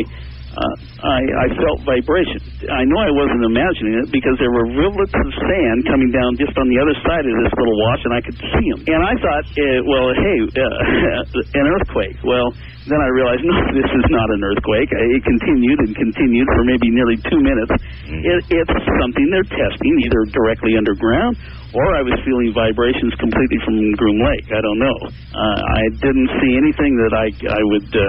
uh, 0.53 0.75
I, 1.01 1.21
I 1.25 1.47
felt 1.57 1.81
vibration. 1.81 2.39
I 2.69 2.85
know 2.85 2.99
I 3.01 3.09
wasn't 3.09 3.43
imagining 3.43 3.97
it 4.05 4.13
because 4.13 4.37
there 4.37 4.53
were 4.53 4.69
rivulets 4.69 5.13
of 5.17 5.27
sand 5.33 5.79
coming 5.89 6.13
down 6.13 6.37
just 6.37 6.53
on 6.61 6.69
the 6.69 6.77
other 6.77 6.93
side 7.01 7.25
of 7.25 7.33
this 7.41 7.53
little 7.57 7.77
wash, 7.89 8.01
and 8.05 8.13
I 8.13 8.21
could 8.21 8.37
see 8.37 8.65
them. 8.69 8.81
And 8.85 9.01
I 9.01 9.13
thought, 9.17 9.45
uh, 9.49 9.79
well, 9.89 10.07
hey, 10.13 10.37
uh, 10.63 11.59
an 11.59 11.65
earthquake. 11.65 12.17
Well, 12.21 12.53
then 12.85 12.99
I 13.01 13.09
realized, 13.17 13.43
no, 13.49 13.57
this 13.73 13.89
is 13.89 14.07
not 14.13 14.29
an 14.29 14.41
earthquake. 14.45 14.89
It 14.93 15.23
continued 15.25 15.79
and 15.89 15.91
continued 15.97 16.47
for 16.53 16.63
maybe 16.69 16.93
nearly 16.93 17.17
two 17.25 17.41
minutes. 17.41 17.73
It, 18.05 18.39
it's 18.53 18.77
something 19.01 19.25
they're 19.33 19.49
testing, 19.49 19.93
either 20.05 20.21
directly 20.29 20.77
underground 20.77 21.35
or 21.73 21.89
I 21.97 22.05
was 22.05 22.13
feeling 22.21 22.53
vibrations 22.53 23.13
completely 23.17 23.57
from 23.65 23.75
Groom 23.97 24.21
Lake. 24.21 24.45
I 24.53 24.61
don't 24.61 24.77
know. 24.77 24.97
Uh, 25.09 25.59
I 25.73 25.83
didn't 26.05 26.29
see 26.37 26.53
anything 26.53 26.93
that 27.01 27.13
I 27.17 27.27
I 27.33 27.61
would 27.65 27.89
uh, 27.89 28.05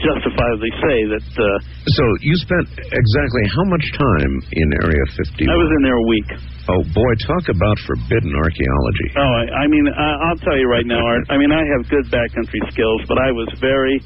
justifiably 0.00 0.72
say 0.82 0.96
that. 1.10 1.28
Uh, 1.34 1.58
so 1.86 2.04
you 2.20 2.34
spent 2.36 2.66
exactly 2.78 3.44
how 3.54 3.64
much 3.70 3.86
time 3.94 4.32
in 4.52 4.68
Area 4.82 5.04
50? 5.14 5.46
I 5.46 5.56
was 5.56 5.70
in 5.78 5.82
there 5.82 5.98
a 5.98 6.06
week. 6.08 6.28
Oh 6.70 6.82
boy, 6.94 7.12
talk 7.28 7.48
about 7.52 7.76
forbidden 7.84 8.32
archaeology. 8.34 9.08
Oh, 9.16 9.20
I, 9.20 9.44
I 9.62 9.66
mean, 9.68 9.86
I, 9.88 10.08
I'll 10.30 10.40
tell 10.40 10.56
you 10.56 10.66
right 10.66 10.86
now, 10.86 11.04
Art. 11.04 11.28
I 11.28 11.36
mean, 11.36 11.52
I 11.52 11.62
have 11.76 11.88
good 11.88 12.06
backcountry 12.08 12.62
skills, 12.72 13.02
but 13.06 13.18
I 13.18 13.30
was 13.30 13.48
very, 13.60 14.00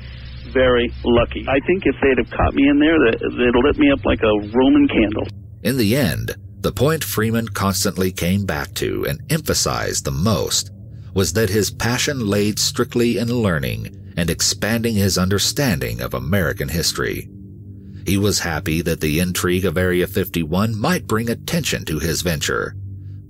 very 0.53 0.91
lucky. 1.05 1.47
I 1.49 1.61
think 1.67 1.87
if 1.87 1.95
they'd 2.03 2.19
have 2.19 2.31
caught 2.35 2.55
me 2.55 2.69
in 2.69 2.79
there, 2.79 2.99
they'd 3.15 3.57
lit 3.57 3.79
me 3.79 3.91
up 3.93 4.05
like 4.05 4.21
a 4.23 4.35
Roman 4.53 4.89
candle. 4.89 5.27
In 5.63 5.77
the 5.77 5.97
end, 5.97 6.35
the 6.61 6.73
point 6.73 7.05
Freeman 7.05 7.49
constantly 7.49 8.11
came 8.11 8.45
back 8.45 8.75
to 8.75 9.07
and 9.09 9.21
emphasized 9.31 10.05
the 10.05 10.11
most 10.11 10.71
was 11.15 11.33
that 11.33 11.49
his 11.49 11.71
passion 11.71 12.27
laid 12.27 12.59
strictly 12.59 13.19
in 13.19 13.29
learning 13.29 14.08
and 14.19 14.31
expanding 14.31 14.97
his 14.97 15.17
understanding 15.17 16.01
of 16.01 16.13
American 16.13 16.69
history. 16.69 17.31
He 18.05 18.19
was 18.19 18.41
happy 18.41 18.83
that 18.83 19.01
the 19.01 19.21
intrigue 19.21 19.65
of 19.65 19.79
Area 19.79 20.09
51 20.09 20.77
might 20.77 21.07
bring 21.07 21.31
attention 21.31 21.85
to 21.85 22.01
his 22.01 22.23
venture, 22.23 22.75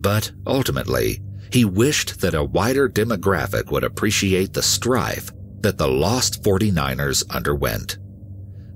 but 0.01 0.33
ultimately, 0.47 1.21
he 1.53 1.67
wished 1.67 2.23
that 2.23 2.35
a 2.35 2.43
wider 2.43 2.89
demographic 2.89 3.71
would 3.71 3.85
appreciate 3.85 4.55
the 4.55 4.63
strife 4.63 5.31
that 5.61 5.77
the 5.77 5.89
lost 5.89 6.43
49ers 6.43 7.29
underwent. 7.29 7.99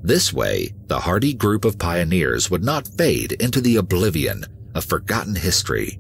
This 0.03 0.35
way, 0.35 0.75
the 0.89 1.01
hardy 1.01 1.33
group 1.33 1.65
of 1.65 1.79
pioneers 1.79 2.51
would 2.51 2.63
not 2.63 2.89
fade 2.99 3.33
into 3.41 3.63
the 3.63 3.77
oblivion 3.77 4.45
of 4.75 4.85
forgotten 4.85 5.35
history. 5.35 5.99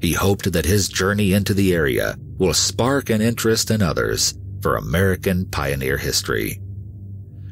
He 0.00 0.12
hoped 0.12 0.52
that 0.52 0.66
his 0.66 0.88
journey 0.88 1.34
into 1.34 1.54
the 1.54 1.72
area 1.72 2.16
will 2.38 2.54
spark 2.54 3.10
an 3.10 3.20
interest 3.20 3.70
in 3.70 3.80
others 3.80 4.34
for 4.62 4.76
American 4.76 5.46
pioneer 5.46 5.96
history. 5.96 6.60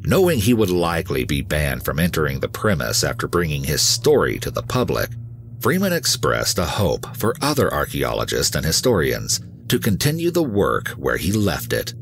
Knowing 0.05 0.39
he 0.39 0.55
would 0.55 0.71
likely 0.71 1.25
be 1.25 1.43
banned 1.43 1.85
from 1.85 1.99
entering 1.99 2.41
the 2.41 2.49
premise 2.49 3.05
after 3.05 3.27
bringing 3.27 3.65
his 3.65 3.83
story 3.83 4.39
to 4.39 4.51
the 4.51 4.63
public, 4.63 5.11
Freeman 5.61 5.93
expressed 5.93 6.59
a 6.59 6.65
hope 6.65 7.17
for 7.17 7.35
other 7.43 7.73
archaeologists 7.73 8.55
and 8.55 8.65
historians 8.65 9.41
to 9.69 9.79
continue 9.79 10.31
the 10.31 10.43
work 10.43 10.89
where 10.91 11.17
he 11.17 11.33
left 11.33 11.73
it, 11.73 11.95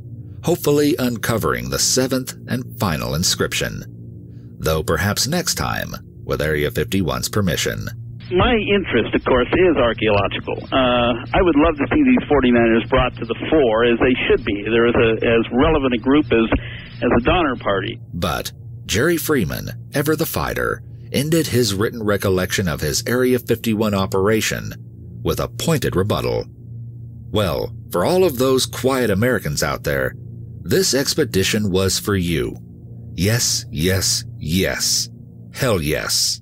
hopefully 0.44 0.94
uncovering 0.98 1.70
the 1.70 1.78
seventh 1.78 2.36
and 2.48 2.78
final 2.78 3.14
inscription. 3.14 3.84
Though 4.58 4.82
perhaps 4.82 5.26
next 5.26 5.54
time, 5.54 5.94
with 6.24 6.42
Area 6.42 6.70
51's 6.70 7.28
permission 7.28 7.88
my 8.32 8.54
interest, 8.54 9.14
of 9.14 9.24
course, 9.24 9.48
is 9.52 9.76
archaeological. 9.76 10.58
Uh, 10.72 11.14
I 11.32 11.42
would 11.42 11.56
love 11.56 11.76
to 11.76 11.86
see 11.92 12.02
these 12.02 12.24
49ers 12.28 12.88
brought 12.88 13.14
to 13.16 13.24
the 13.24 13.36
fore 13.50 13.84
as 13.84 13.98
they 13.98 14.14
should 14.26 14.44
be. 14.44 14.64
They're 14.64 14.88
as, 14.88 14.94
a, 14.94 15.10
as 15.26 15.44
relevant 15.52 15.94
a 15.94 15.98
group 15.98 16.26
as, 16.26 16.46
as 17.02 17.10
the 17.16 17.22
Donner 17.24 17.56
Party. 17.56 18.00
But 18.12 18.52
Jerry 18.86 19.16
Freeman, 19.16 19.70
ever 19.94 20.16
the 20.16 20.26
fighter, 20.26 20.82
ended 21.12 21.46
his 21.46 21.74
written 21.74 22.02
recollection 22.02 22.68
of 22.68 22.80
his 22.80 23.02
Area 23.06 23.38
51 23.38 23.94
operation 23.94 24.72
with 25.22 25.40
a 25.40 25.48
pointed 25.48 25.96
rebuttal. 25.96 26.44
Well, 27.30 27.74
for 27.90 28.04
all 28.04 28.24
of 28.24 28.38
those 28.38 28.66
quiet 28.66 29.10
Americans 29.10 29.62
out 29.62 29.84
there, 29.84 30.14
this 30.62 30.94
expedition 30.94 31.70
was 31.70 31.98
for 31.98 32.16
you. 32.16 32.56
Yes, 33.14 33.64
yes, 33.70 34.24
yes. 34.38 35.08
Hell 35.52 35.80
yes. 35.80 36.40